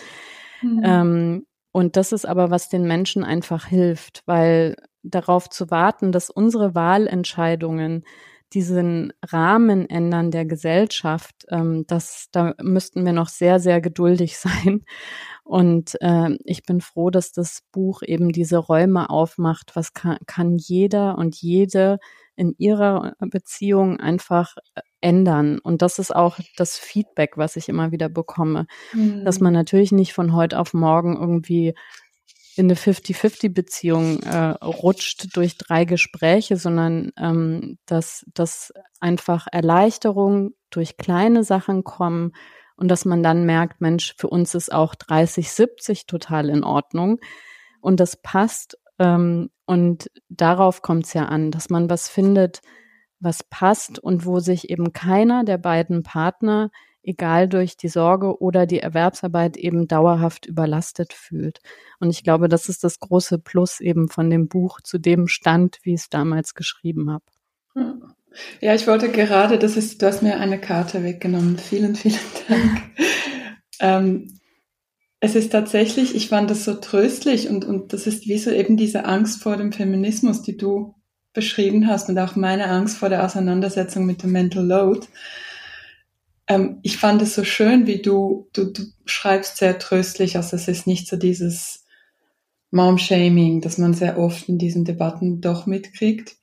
[0.62, 0.82] Mhm.
[0.84, 6.30] Ähm, und das ist aber, was den Menschen einfach hilft, weil darauf zu warten, dass
[6.30, 8.06] unsere Wahlentscheidungen
[8.54, 14.86] diesen Rahmen ändern der Gesellschaft, ähm, das, da müssten wir noch sehr, sehr geduldig sein.
[15.44, 19.76] Und äh, ich bin froh, dass das Buch eben diese Räume aufmacht.
[19.76, 21.98] Was kann, kann jeder und jede
[22.36, 25.60] in ihrer Beziehung einfach äh, ändern.
[25.60, 29.26] Und das ist auch das Feedback, was ich immer wieder bekomme, mhm.
[29.26, 31.74] dass man natürlich nicht von heute auf morgen irgendwie
[32.56, 40.98] in eine 50-50-Beziehung äh, rutscht durch drei Gespräche, sondern ähm, dass, dass einfach Erleichterung durch
[40.98, 42.32] kleine Sachen kommen
[42.76, 47.20] und dass man dann merkt, Mensch, für uns ist auch 30-70 total in Ordnung
[47.82, 52.62] und das passt ähm, und darauf kommt es ja an, dass man was findet,
[53.24, 56.70] was passt und wo sich eben keiner der beiden Partner
[57.04, 61.60] egal durch die Sorge oder die Erwerbsarbeit eben dauerhaft überlastet fühlt.
[62.00, 65.80] Und ich glaube, das ist das große Plus eben von dem Buch zu dem Stand,
[65.84, 67.26] wie ich es damals geschrieben habe.
[68.62, 71.58] Ja, ich wollte gerade, das ist, du hast mir eine Karte weggenommen.
[71.58, 72.82] Vielen, vielen Dank.
[73.80, 74.40] ähm,
[75.20, 78.76] es ist tatsächlich, ich fand das so tröstlich und, und das ist wie so eben
[78.76, 80.96] diese Angst vor dem Feminismus, die du
[81.34, 85.08] beschrieben hast und auch meine Angst vor der Auseinandersetzung mit dem Mental Load.
[86.48, 90.68] Ähm, ich fand es so schön, wie du, du, du schreibst sehr tröstlich, also es
[90.68, 91.86] ist nicht so dieses
[92.72, 96.36] Mom-Shaming, das man sehr oft in diesen Debatten doch mitkriegt.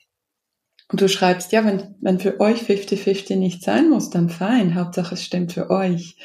[0.89, 5.15] Und du schreibst, ja, wenn, wenn für euch 50-50 nicht sein muss, dann fein, Hauptsache
[5.15, 6.17] es stimmt für euch.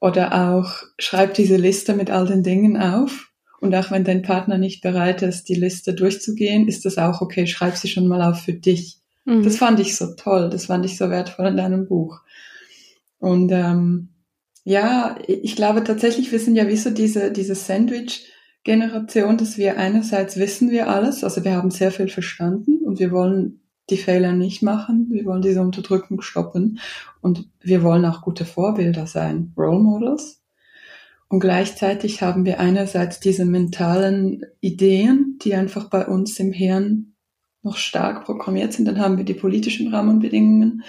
[0.00, 3.31] Oder auch, schreib diese Liste mit all den Dingen auf.
[3.62, 7.46] Und auch wenn dein Partner nicht bereit ist, die Liste durchzugehen, ist das auch okay,
[7.46, 8.98] schreib sie schon mal auf für dich.
[9.24, 9.44] Mhm.
[9.44, 12.22] Das fand ich so toll, das fand ich so wertvoll in deinem Buch.
[13.20, 14.08] Und ähm,
[14.64, 20.38] ja, ich glaube tatsächlich, wir sind ja wie so diese, diese Sandwich-Generation, dass wir einerseits
[20.38, 23.60] wissen wir alles, also wir haben sehr viel verstanden und wir wollen
[23.90, 26.80] die Fehler nicht machen, wir wollen diese Unterdrückung stoppen
[27.20, 30.41] und wir wollen auch gute Vorbilder sein, Role Models.
[31.32, 37.14] Und gleichzeitig haben wir einerseits diese mentalen Ideen, die einfach bei uns im Hirn
[37.62, 38.84] noch stark programmiert sind.
[38.84, 40.82] Dann haben wir die politischen Rahmenbedingungen,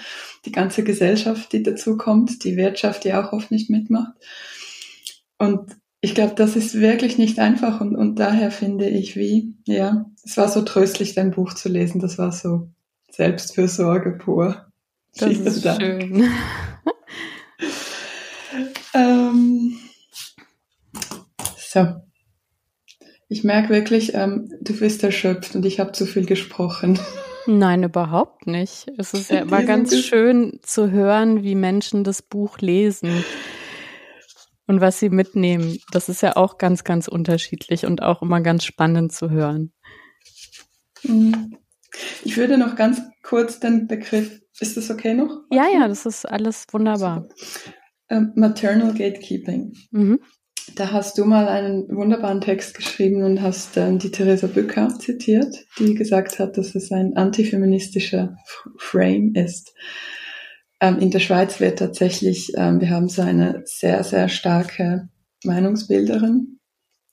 [0.44, 4.12] die ganze Gesellschaft, die dazu kommt, die Wirtschaft, die auch oft nicht mitmacht.
[5.38, 10.10] Und ich glaube, das ist wirklich nicht einfach und, und daher finde ich, wie, ja,
[10.24, 12.02] es war so tröstlich, dein Buch zu lesen.
[12.02, 12.68] Das war so
[13.10, 14.66] Selbstfürsorge pur.
[15.14, 15.80] Das Vielen ist Dank.
[15.80, 16.22] schön.
[18.94, 19.53] ähm,
[21.74, 21.86] so,
[23.28, 27.00] ich merke wirklich, ähm, du bist erschöpft und ich habe zu viel gesprochen.
[27.46, 28.86] Nein, überhaupt nicht.
[28.96, 33.24] Es ist ja immer ganz schön zu hören, wie Menschen das Buch lesen
[34.68, 35.78] und was sie mitnehmen.
[35.90, 39.72] Das ist ja auch ganz, ganz unterschiedlich und auch immer ganz spannend zu hören.
[41.02, 41.58] Mhm.
[42.22, 45.42] Ich würde noch ganz kurz den Begriff, ist das okay noch?
[45.50, 47.28] Ja, ja, das ist alles wunderbar.
[48.08, 49.74] Ähm, Maternal Gatekeeping.
[49.90, 50.20] Mhm.
[50.74, 55.66] Da hast du mal einen wunderbaren Text geschrieben und hast ähm, die Theresa Bücker zitiert,
[55.78, 58.36] die gesagt hat, dass es ein antifeministischer
[58.78, 59.74] Frame ist.
[60.80, 65.08] Ähm, in der Schweiz wird tatsächlich, ähm, wir haben so eine sehr, sehr starke
[65.44, 66.58] Meinungsbilderin.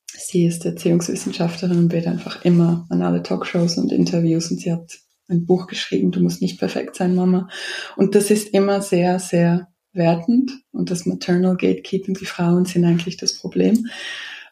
[0.07, 4.99] Sie ist Erziehungswissenschaftlerin und wird einfach immer an alle Talkshows und Interviews und sie hat
[5.27, 7.47] ein Buch geschrieben, Du musst nicht perfekt sein, Mama.
[7.95, 13.17] Und das ist immer sehr, sehr wertend und das Maternal Gatekeeping, die Frauen sind eigentlich
[13.17, 13.87] das Problem.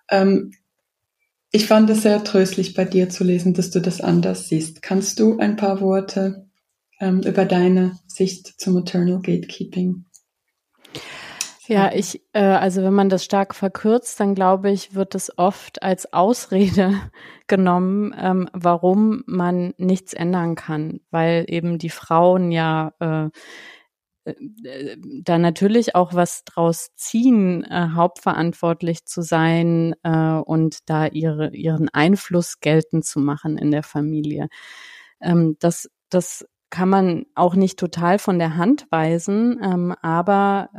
[0.09, 0.53] Ähm,
[1.51, 4.81] ich fand es sehr tröstlich bei dir zu lesen, dass du das anders siehst.
[4.81, 6.47] Kannst du ein paar Worte
[6.99, 10.05] ähm, über deine Sicht zum Maternal Gatekeeping
[11.69, 15.83] ja, ich, äh, also wenn man das stark verkürzt, dann glaube ich, wird es oft
[15.83, 16.95] als Ausrede
[17.47, 23.29] genommen, ähm, warum man nichts ändern kann, weil eben die Frauen ja äh,
[24.25, 31.89] da natürlich auch was draus ziehen, äh, hauptverantwortlich zu sein äh, und da ihre, ihren
[31.89, 34.49] Einfluss geltend zu machen in der Familie.
[35.21, 40.69] Ähm, das, das kann man auch nicht total von der Hand weisen, ähm, aber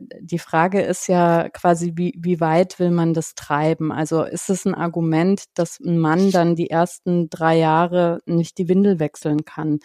[0.00, 3.90] äh, die Frage ist ja quasi, wie, wie weit will man das treiben?
[3.90, 8.68] Also ist es ein Argument, dass ein Mann dann die ersten drei Jahre nicht die
[8.68, 9.80] Windel wechseln kann?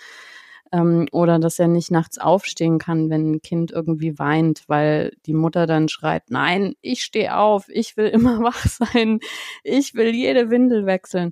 [0.72, 5.34] Ähm, oder dass er nicht nachts aufstehen kann, wenn ein Kind irgendwie weint, weil die
[5.34, 9.20] Mutter dann schreit, nein, ich stehe auf, ich will immer wach sein,
[9.64, 11.32] ich will jede Windel wechseln.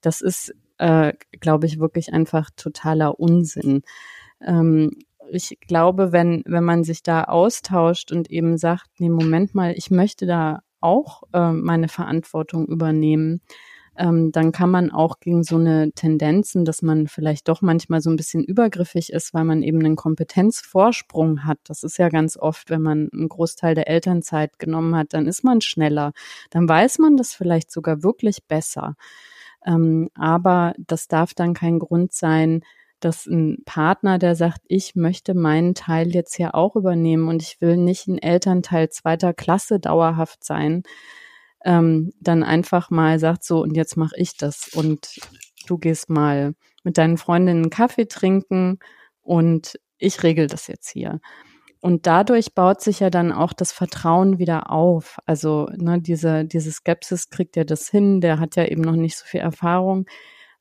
[0.00, 3.82] Das ist, äh, glaube ich, wirklich einfach totaler Unsinn.
[4.40, 4.98] Ähm,
[5.30, 9.90] ich glaube, wenn, wenn man sich da austauscht und eben sagt, nee, Moment mal, ich
[9.90, 13.40] möchte da auch äh, meine Verantwortung übernehmen,
[13.96, 18.10] ähm, dann kann man auch gegen so eine Tendenzen, dass man vielleicht doch manchmal so
[18.10, 21.58] ein bisschen übergriffig ist, weil man eben einen Kompetenzvorsprung hat.
[21.64, 25.44] Das ist ja ganz oft, wenn man einen Großteil der Elternzeit genommen hat, dann ist
[25.44, 26.12] man schneller.
[26.50, 28.96] Dann weiß man das vielleicht sogar wirklich besser.
[29.64, 32.62] Ähm, aber das darf dann kein Grund sein,
[33.00, 37.60] dass ein Partner, der sagt, ich möchte meinen Teil jetzt hier auch übernehmen und ich
[37.60, 40.82] will nicht ein Elternteil zweiter Klasse dauerhaft sein,
[41.64, 45.18] ähm, dann einfach mal sagt so, und jetzt mache ich das und
[45.66, 46.54] du gehst mal
[46.84, 48.78] mit deinen Freundinnen Kaffee trinken
[49.22, 51.20] und ich regel das jetzt hier.
[51.80, 55.18] Und dadurch baut sich ja dann auch das Vertrauen wieder auf.
[55.26, 59.16] Also ne, diese, diese Skepsis kriegt ja das hin, der hat ja eben noch nicht
[59.18, 60.06] so viel Erfahrung.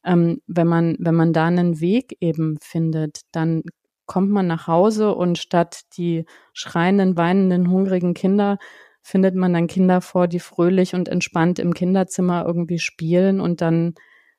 [0.04, 3.64] Ähm, wenn man, wenn man da einen Weg eben findet, dann
[4.06, 8.58] kommt man nach Hause und statt die schreienden, weinenden, hungrigen Kinder
[9.04, 13.94] findet man dann Kinder vor, die fröhlich und entspannt im Kinderzimmer irgendwie spielen und dann,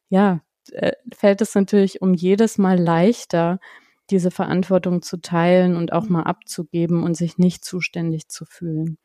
[0.09, 0.41] ja,
[0.73, 3.61] äh, fällt es natürlich um jedes Mal leichter,
[4.11, 8.99] diese Verantwortung zu teilen und auch mal abzugeben und sich nicht zuständig zu fühlen.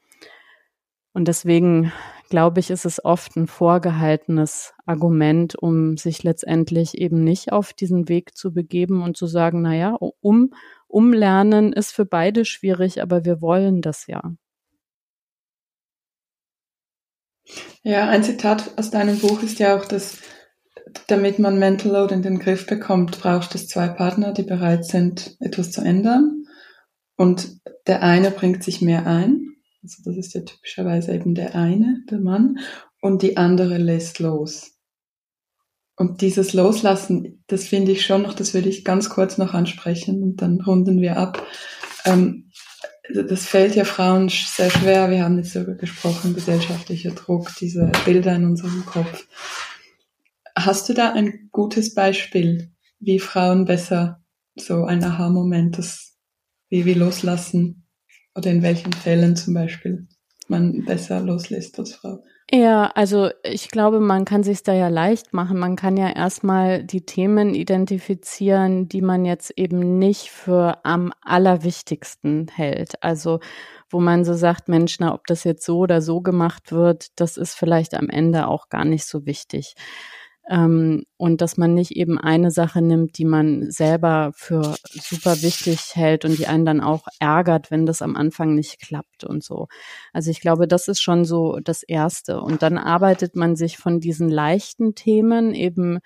[1.14, 1.92] Und deswegen
[2.30, 8.08] glaube ich, ist es oft ein vorgehaltenes Argument, um sich letztendlich eben nicht auf diesen
[8.08, 10.54] Weg zu begeben und zu sagen, na ja, um,
[10.88, 14.22] umlernen ist für beide schwierig, aber wir wollen das ja.
[17.84, 20.18] Ja, ein Zitat aus deinem Buch ist ja auch, dass
[21.08, 25.38] damit man Mental Load in den Griff bekommt, braucht es zwei Partner, die bereit sind,
[25.40, 26.46] etwas zu ändern.
[27.16, 29.50] Und der eine bringt sich mehr ein
[29.84, 32.60] also das ist ja typischerweise eben der eine, der Mann,
[33.02, 34.74] und die andere lässt los.
[35.96, 40.24] Und dieses Loslassen, das finde ich schon noch, das würde ich ganz kurz noch ansprechen
[40.24, 41.46] und dann runden wir ab.
[42.06, 42.49] Ähm,
[43.14, 45.10] das fällt ja Frauen sehr schwer.
[45.10, 49.28] Wir haben jetzt darüber gesprochen, gesellschaftlicher Druck, diese Bilder in unserem Kopf.
[50.56, 54.22] Hast du da ein gutes Beispiel, wie Frauen besser
[54.56, 56.18] so ein Aha-Moment, das
[56.70, 57.88] wie wir loslassen
[58.36, 60.08] oder in welchen Fällen zum Beispiel
[60.48, 62.24] man besser loslässt als Frau?
[62.52, 65.60] Ja, also ich glaube, man kann sich da ja leicht machen.
[65.60, 72.48] Man kann ja erstmal die Themen identifizieren, die man jetzt eben nicht für am allerwichtigsten
[72.52, 73.04] hält.
[73.04, 73.40] Also
[73.92, 77.38] wo man so sagt, Mensch, na, ob das jetzt so oder so gemacht wird, das
[77.38, 79.76] ist vielleicht am Ende auch gar nicht so wichtig.
[80.50, 85.96] Ähm, und dass man nicht eben eine Sache nimmt, die man selber für super wichtig
[85.96, 89.68] hält und die einen dann auch ärgert, wenn das am Anfang nicht klappt und so.
[90.12, 92.42] Also ich glaube, das ist schon so das Erste.
[92.42, 96.00] Und dann arbeitet man sich von diesen leichten Themen eben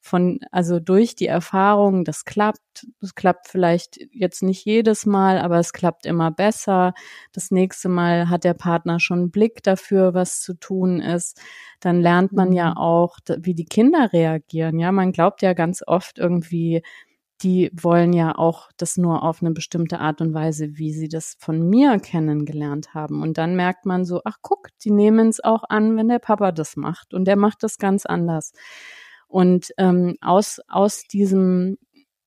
[0.00, 5.58] von, also durch die Erfahrung, das klappt, das klappt vielleicht jetzt nicht jedes Mal, aber
[5.58, 6.94] es klappt immer besser.
[7.32, 11.40] Das nächste Mal hat der Partner schon einen Blick dafür, was zu tun ist.
[11.80, 12.76] Dann lernt man ja mhm.
[12.76, 14.78] auch, wie die Kinder reagieren.
[14.78, 16.82] Ja, man glaubt ja ganz oft irgendwie,
[17.42, 21.36] die wollen ja auch das nur auf eine bestimmte Art und Weise, wie sie das
[21.38, 23.22] von mir kennengelernt haben.
[23.22, 26.50] Und dann merkt man so, ach guck, die nehmen es auch an, wenn der Papa
[26.50, 27.14] das macht.
[27.14, 28.52] Und der macht das ganz anders.
[29.28, 31.78] Und ähm, aus, aus diesem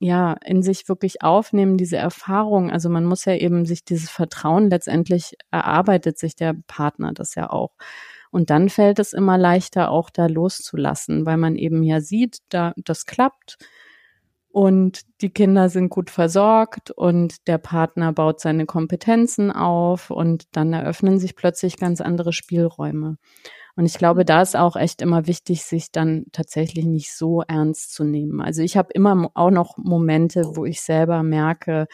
[0.04, 2.72] ja, in sich wirklich aufnehmen, diese Erfahrung.
[2.72, 7.52] Also man muss ja eben sich dieses Vertrauen letztendlich erarbeitet sich der Partner das ja
[7.52, 7.76] auch.
[8.32, 12.74] Und dann fällt es immer leichter, auch da loszulassen, weil man eben ja sieht, da,
[12.78, 13.58] das klappt
[14.52, 20.74] und die Kinder sind gut versorgt und der Partner baut seine Kompetenzen auf und dann
[20.74, 23.18] eröffnen sich plötzlich ganz andere Spielräume.
[23.76, 27.94] Und ich glaube, da ist auch echt immer wichtig, sich dann tatsächlich nicht so ernst
[27.94, 28.42] zu nehmen.
[28.42, 31.88] Also ich habe immer auch noch Momente, wo ich selber merke,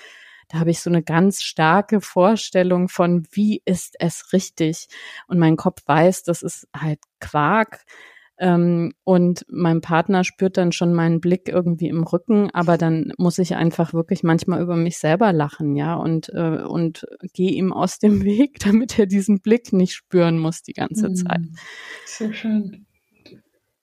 [0.50, 4.88] da habe ich so eine ganz starke Vorstellung von, wie ist es richtig?
[5.28, 7.84] Und mein Kopf weiß, das ist halt Quark.
[8.40, 13.40] Ähm, und mein Partner spürt dann schon meinen Blick irgendwie im Rücken, aber dann muss
[13.40, 18.00] ich einfach wirklich manchmal über mich selber lachen, ja, und, äh, und gehe ihm aus
[18.00, 21.16] dem Weg, damit er diesen Blick nicht spüren muss die ganze mhm.
[21.16, 21.42] Zeit.
[22.06, 22.86] Sehr schön.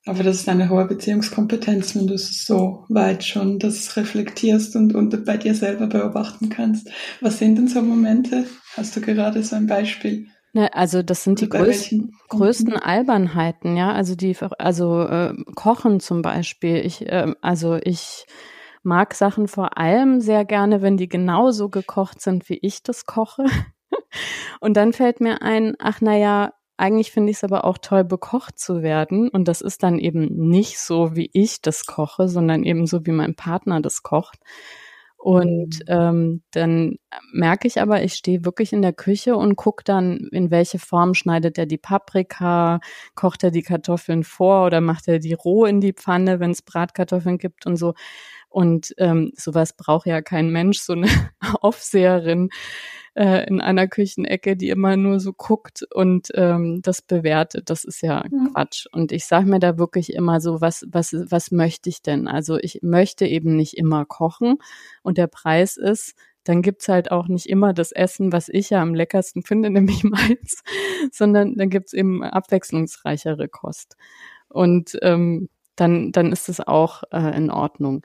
[0.06, 4.94] Aber das ist eine hohe Beziehungskompetenz, wenn du es so weit schon das reflektierst und,
[4.94, 6.90] und bei dir selber beobachten kannst.
[7.22, 8.44] Was sind denn so Momente?
[8.76, 10.26] Hast du gerade so ein Beispiel?
[10.54, 13.92] Ne, also das sind die größten, größten Albernheiten, ja.
[13.92, 16.76] Also die, also äh, Kochen zum Beispiel.
[16.76, 18.24] Ich, äh, also ich
[18.84, 23.46] mag Sachen vor allem sehr gerne, wenn die genauso gekocht sind, wie ich das koche.
[24.60, 28.56] Und dann fällt mir ein, ach naja, eigentlich finde ich es aber auch toll, bekocht
[28.56, 29.30] zu werden.
[29.30, 33.12] Und das ist dann eben nicht so, wie ich das koche, sondern eben so, wie
[33.12, 34.38] mein Partner das kocht.
[35.24, 35.84] Und mhm.
[35.88, 36.96] ähm, dann
[37.32, 41.14] merke ich aber, ich stehe wirklich in der Küche und gucke dann, in welche Form
[41.14, 42.78] schneidet er die Paprika,
[43.14, 46.60] kocht er die Kartoffeln vor oder macht er die roh in die Pfanne, wenn es
[46.60, 47.94] Bratkartoffeln gibt und so.
[48.54, 51.08] Und ähm, sowas braucht ja kein Mensch, so eine
[51.60, 52.50] Aufseherin
[53.16, 57.68] äh, in einer Küchenecke, die immer nur so guckt und ähm, das bewertet.
[57.68, 58.52] Das ist ja mhm.
[58.52, 58.86] Quatsch.
[58.92, 62.28] Und ich sage mir da wirklich immer so, was, was, was möchte ich denn?
[62.28, 64.58] Also ich möchte eben nicht immer kochen
[65.02, 68.80] und der Preis ist, dann gibt's halt auch nicht immer das Essen, was ich ja
[68.80, 70.62] am leckersten finde, nämlich meins,
[71.10, 73.96] sondern dann gibt's eben abwechslungsreichere Kost.
[74.46, 78.02] Und ähm, dann, dann ist es auch äh, in Ordnung.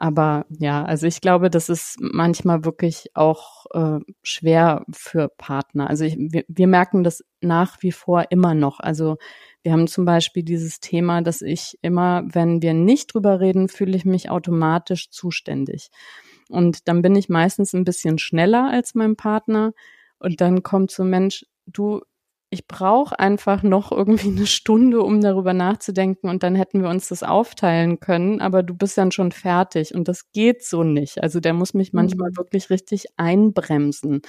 [0.00, 5.90] Aber ja, also ich glaube, das ist manchmal wirklich auch äh, schwer für Partner.
[5.90, 8.78] Also ich, wir, wir merken das nach wie vor immer noch.
[8.78, 9.16] Also
[9.64, 13.96] wir haben zum Beispiel dieses Thema, dass ich immer, wenn wir nicht drüber reden, fühle
[13.96, 15.88] ich mich automatisch zuständig.
[16.48, 19.72] Und dann bin ich meistens ein bisschen schneller als mein Partner.
[20.20, 22.02] Und dann kommt so, Mensch, du,
[22.50, 27.08] ich brauche einfach noch irgendwie eine Stunde, um darüber nachzudenken und dann hätten wir uns
[27.08, 31.22] das aufteilen können, aber du bist dann schon fertig und das geht so nicht.
[31.22, 32.36] Also der muss mich manchmal mhm.
[32.38, 34.22] wirklich richtig einbremsen.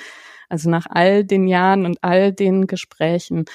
[0.49, 3.45] Also nach all den Jahren und all den Gesprächen,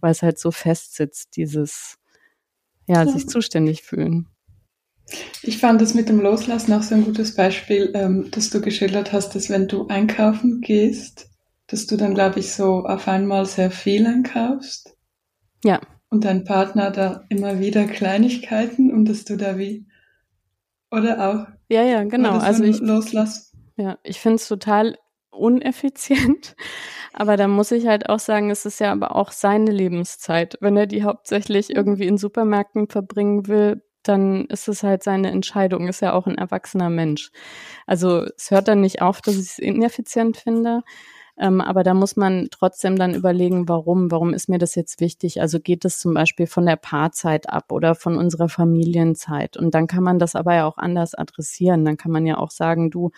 [0.00, 1.96] weil es halt so fest sitzt, dieses,
[2.86, 3.06] ja, ja.
[3.06, 4.28] sich zuständig fühlen.
[5.42, 9.12] Ich fand das mit dem Loslassen auch so ein gutes Beispiel, ähm, dass du geschildert
[9.12, 11.29] hast, dass wenn du einkaufen gehst,
[11.70, 14.96] dass du dann, glaube ich, so auf einmal sehr viel einkaufst.
[15.64, 15.80] Ja.
[16.08, 19.86] Und dein Partner da immer wieder Kleinigkeiten und dass du da wie,
[20.90, 21.46] oder auch.
[21.68, 22.38] Ja, ja, genau.
[22.38, 23.52] Also ich loslass.
[23.76, 24.98] Ja, ich finde es total
[25.30, 26.56] uneffizient.
[27.12, 30.58] Aber da muss ich halt auch sagen, es ist ja aber auch seine Lebenszeit.
[30.60, 35.88] Wenn er die hauptsächlich irgendwie in Supermärkten verbringen will, dann ist es halt seine Entscheidung,
[35.88, 37.30] ist ja auch ein erwachsener Mensch.
[37.86, 40.82] Also es hört dann nicht auf, dass ich es ineffizient finde,
[41.38, 45.40] ähm, aber da muss man trotzdem dann überlegen, warum, warum ist mir das jetzt wichtig?
[45.40, 49.56] Also geht es zum Beispiel von der Paarzeit ab oder von unserer Familienzeit?
[49.56, 51.84] Und dann kann man das aber ja auch anders adressieren.
[51.84, 53.10] Dann kann man ja auch sagen, du,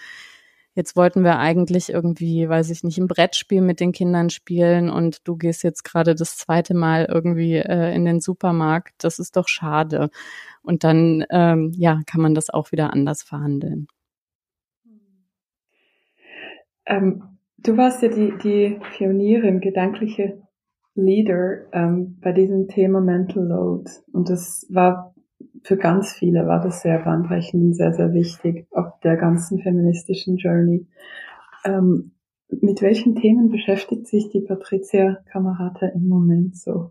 [0.75, 5.27] jetzt wollten wir eigentlich irgendwie, weiß ich nicht, ein Brettspiel mit den Kindern spielen und
[5.27, 8.95] du gehst jetzt gerade das zweite Mal irgendwie äh, in den Supermarkt.
[9.05, 10.11] Das ist doch schade.
[10.63, 13.89] Und dann, ähm, ja, kann man das auch wieder anders verhandeln.
[16.87, 17.32] Ähm,
[17.63, 20.43] Du warst ja die, die Pionierin, gedankliche
[20.95, 23.91] Leader ähm, bei diesem Thema Mental Load.
[24.13, 25.15] Und das war
[25.63, 30.87] für ganz viele war das sehr bahnbrechend sehr, sehr wichtig auf der ganzen feministischen Journey.
[31.65, 32.13] Ähm,
[32.61, 36.91] mit welchen Themen beschäftigt sich die Patricia Kamerata im Moment so?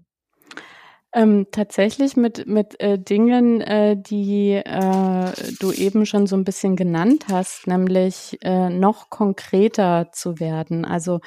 [1.13, 6.77] Ähm, tatsächlich mit, mit äh, Dingen, äh, die äh, du eben schon so ein bisschen
[6.77, 10.85] genannt hast, nämlich äh, noch konkreter zu werden.
[10.85, 11.19] Also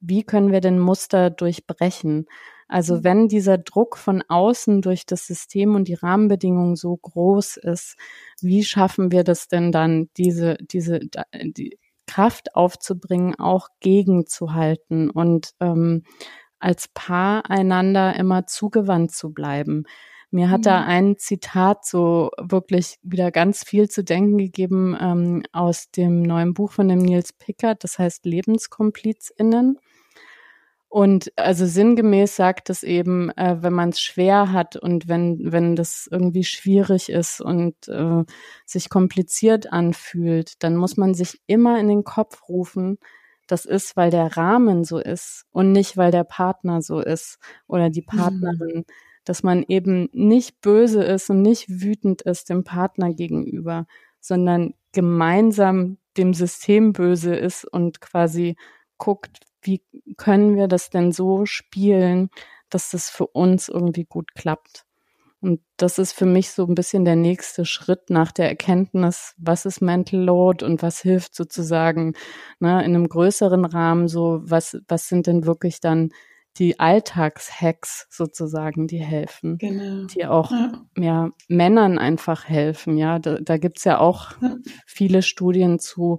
[0.00, 2.26] wie können wir denn Muster durchbrechen?
[2.66, 3.04] Also mhm.
[3.04, 7.96] wenn dieser Druck von außen durch das System und die Rahmenbedingungen so groß ist,
[8.40, 11.00] wie schaffen wir das denn dann, diese, diese,
[11.42, 16.02] die Kraft aufzubringen, auch gegenzuhalten und ähm,
[16.58, 19.84] als Paar einander immer zugewandt zu bleiben.
[20.30, 20.64] Mir hat mhm.
[20.64, 26.52] da ein Zitat so wirklich wieder ganz viel zu denken gegeben ähm, aus dem neuen
[26.52, 29.78] Buch von dem Nils Pickert, das heißt LebenskomplizInnen.
[30.90, 35.76] Und also sinngemäß sagt es eben, äh, wenn man es schwer hat und wenn, wenn
[35.76, 38.24] das irgendwie schwierig ist und äh,
[38.64, 42.98] sich kompliziert anfühlt, dann muss man sich immer in den Kopf rufen,
[43.48, 47.90] das ist, weil der Rahmen so ist und nicht, weil der Partner so ist oder
[47.90, 48.16] die mhm.
[48.16, 48.76] Partnerin.
[48.78, 48.84] Mhm.
[49.24, 53.86] Dass man eben nicht böse ist und nicht wütend ist dem Partner gegenüber,
[54.20, 58.56] sondern gemeinsam dem System böse ist und quasi
[58.96, 59.82] guckt, wie
[60.16, 62.30] können wir das denn so spielen,
[62.70, 64.84] dass das für uns irgendwie gut klappt.
[65.40, 69.66] Und das ist für mich so ein bisschen der nächste Schritt nach der Erkenntnis, was
[69.66, 72.14] ist Mental Load und was hilft sozusagen
[72.58, 76.10] ne, in einem größeren Rahmen so, was, was sind denn wirklich dann
[76.58, 80.06] die Alltagshacks sozusagen, die helfen, genau.
[80.06, 80.72] die auch ja.
[80.96, 81.30] ja.
[81.46, 82.98] Männern einfach helfen.
[82.98, 84.56] Ja, da, da gibt's ja auch ja.
[84.86, 86.18] viele Studien zu.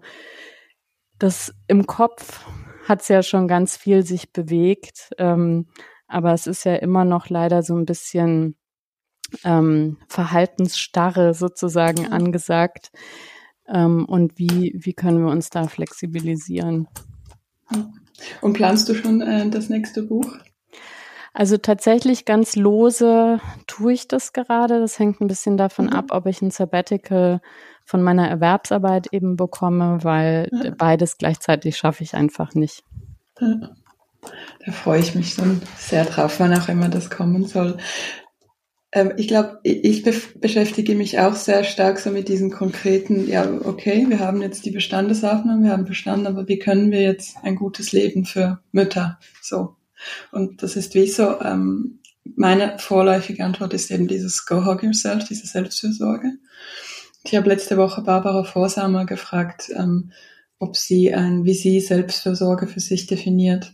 [1.17, 2.45] Das im Kopf
[2.88, 5.67] hat's ja schon ganz viel sich bewegt, ähm,
[6.07, 8.55] aber es ist ja immer noch leider so ein bisschen
[9.43, 12.09] ähm, Verhaltensstarre sozusagen ja.
[12.09, 12.91] angesagt.
[13.67, 16.88] Ähm, und wie, wie können wir uns da flexibilisieren?
[18.41, 20.38] Und planst du schon äh, das nächste Buch?
[21.34, 24.80] Also tatsächlich ganz lose tue ich das gerade.
[24.80, 25.93] Das hängt ein bisschen davon mhm.
[25.93, 27.41] ab, ob ich ein Sabbatical
[27.86, 30.71] von meiner Erwerbsarbeit eben bekomme, weil ja.
[30.77, 32.84] beides gleichzeitig schaffe ich einfach nicht.
[33.39, 33.69] Ja.
[34.65, 37.77] Da freue ich mich schon sehr drauf, wann auch immer das kommen soll.
[38.91, 44.06] Ähm, ich glaube, ich beschäftige mich auch sehr stark so mit diesen konkreten, ja, okay,
[44.10, 47.91] wir haben jetzt die Bestandesaufnahme, wir haben bestanden, aber wie können wir jetzt ein gutes
[47.91, 49.76] Leben für Mütter so?
[50.32, 51.99] Und das ist wie so, ähm,
[52.36, 56.34] meine vorläufige Antwort ist eben dieses Go Hug Yourself, diese Selbstfürsorge.
[57.24, 60.11] Ich habe letzte Woche Barbara Vorsamer gefragt, ähm,
[60.57, 63.74] ob sie ein, wie sie Selbstfürsorge für sich definiert.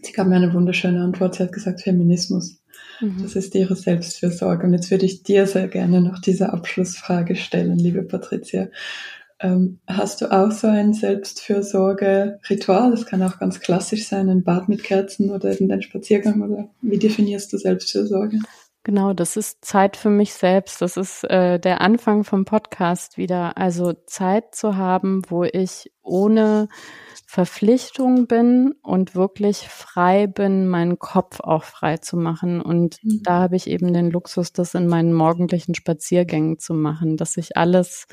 [0.00, 1.34] Sie gab mir eine wunderschöne Antwort.
[1.34, 2.57] Sie hat gesagt Feminismus.
[3.00, 3.22] Mhm.
[3.22, 4.66] Das ist ihre Selbstfürsorge.
[4.66, 8.68] Und jetzt würde ich dir sehr gerne noch diese Abschlussfrage stellen, liebe Patricia.
[9.40, 12.90] Ähm, hast du auch so ein Selbstfürsorge-Ritual?
[12.90, 16.98] Das kann auch ganz klassisch sein, ein Bad mit Kerzen oder irgendein Spaziergang oder wie
[16.98, 18.40] definierst du Selbstfürsorge?
[18.88, 20.80] Genau, das ist Zeit für mich selbst.
[20.80, 23.58] Das ist äh, der Anfang vom Podcast wieder.
[23.58, 26.68] Also Zeit zu haben, wo ich ohne
[27.26, 32.62] Verpflichtung bin und wirklich frei bin, meinen Kopf auch frei zu machen.
[32.62, 33.20] Und mhm.
[33.24, 37.58] da habe ich eben den Luxus, das in meinen morgendlichen Spaziergängen zu machen, dass ich
[37.58, 38.06] alles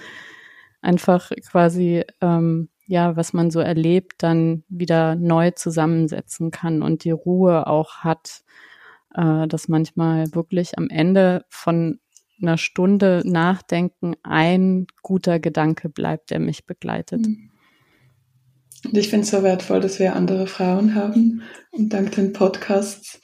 [0.81, 7.11] einfach quasi, ähm, ja, was man so erlebt, dann wieder neu zusammensetzen kann und die
[7.11, 8.41] Ruhe auch hat,
[9.15, 11.99] äh, dass manchmal wirklich am Ende von
[12.41, 17.25] einer Stunde Nachdenken ein guter Gedanke bleibt, der mich begleitet.
[17.25, 17.51] Mhm.
[18.85, 23.19] Und ich finde es so wertvoll, dass wir andere Frauen haben und dank den Podcasts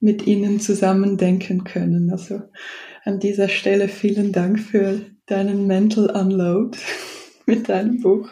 [0.00, 2.10] mit ihnen zusammen denken können.
[2.10, 2.40] Also
[3.04, 6.78] an dieser Stelle vielen Dank für deinen Mental Unload
[7.46, 8.28] mit deinem Buch.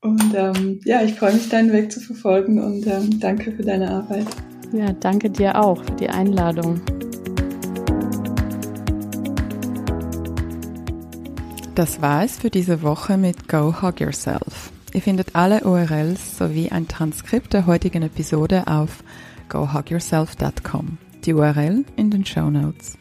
[0.00, 3.90] Und ähm, ja, ich freue mich, deinen Weg zu verfolgen und ähm, danke für deine
[3.90, 4.26] Arbeit.
[4.72, 6.80] Ja, danke dir auch für die Einladung.
[11.74, 14.70] Das war es für diese Woche mit Go Hug Yourself.
[14.92, 19.02] Ihr findet alle URLs sowie ein Transkript der heutigen Episode auf
[19.48, 20.98] gohugyourself.com.
[21.24, 22.96] Die URL in den Show Notes.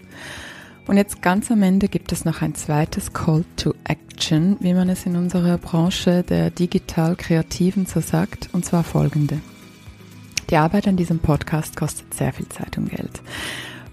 [0.88, 4.90] Und jetzt ganz am Ende gibt es noch ein zweites Call to Action, wie man
[4.90, 9.40] es in unserer Branche der digital Kreativen so sagt, und zwar folgende.
[10.50, 13.22] Die Arbeit an diesem Podcast kostet sehr viel Zeit und Geld.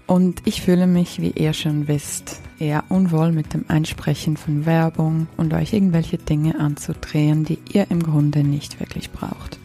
[0.07, 5.27] Und ich fühle mich, wie ihr schon wisst, eher unwohl mit dem Einsprechen von Werbung
[5.37, 9.57] und euch irgendwelche Dinge anzudrehen, die ihr im Grunde nicht wirklich braucht.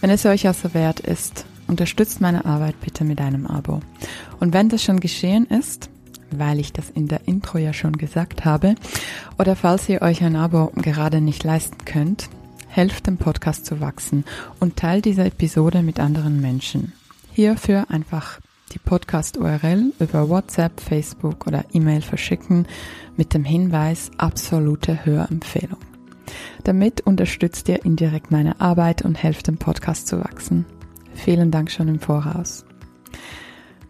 [0.00, 3.80] Wenn es euch also wert ist, unterstützt meine Arbeit bitte mit einem Abo.
[4.38, 5.90] Und wenn das schon geschehen ist,
[6.30, 8.74] weil ich das in der Intro ja schon gesagt habe,
[9.38, 12.28] oder falls ihr euch ein Abo gerade nicht leisten könnt,
[12.78, 14.24] helft dem Podcast zu wachsen
[14.60, 16.92] und teilt diese Episode mit anderen Menschen.
[17.32, 18.38] Hierfür einfach
[18.72, 22.68] die Podcast-URL über WhatsApp, Facebook oder E-Mail verschicken
[23.16, 25.80] mit dem Hinweis absolute Hörempfehlung.
[26.62, 30.64] Damit unterstützt ihr indirekt meine Arbeit und helft dem Podcast zu wachsen.
[31.14, 32.64] Vielen Dank schon im Voraus.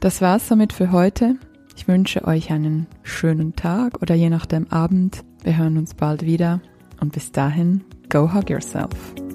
[0.00, 1.36] Das war's somit für heute.
[1.76, 5.24] Ich wünsche euch einen schönen Tag oder je nachdem Abend.
[5.42, 6.62] Wir hören uns bald wieder
[7.02, 9.27] und bis dahin, go hug yourself.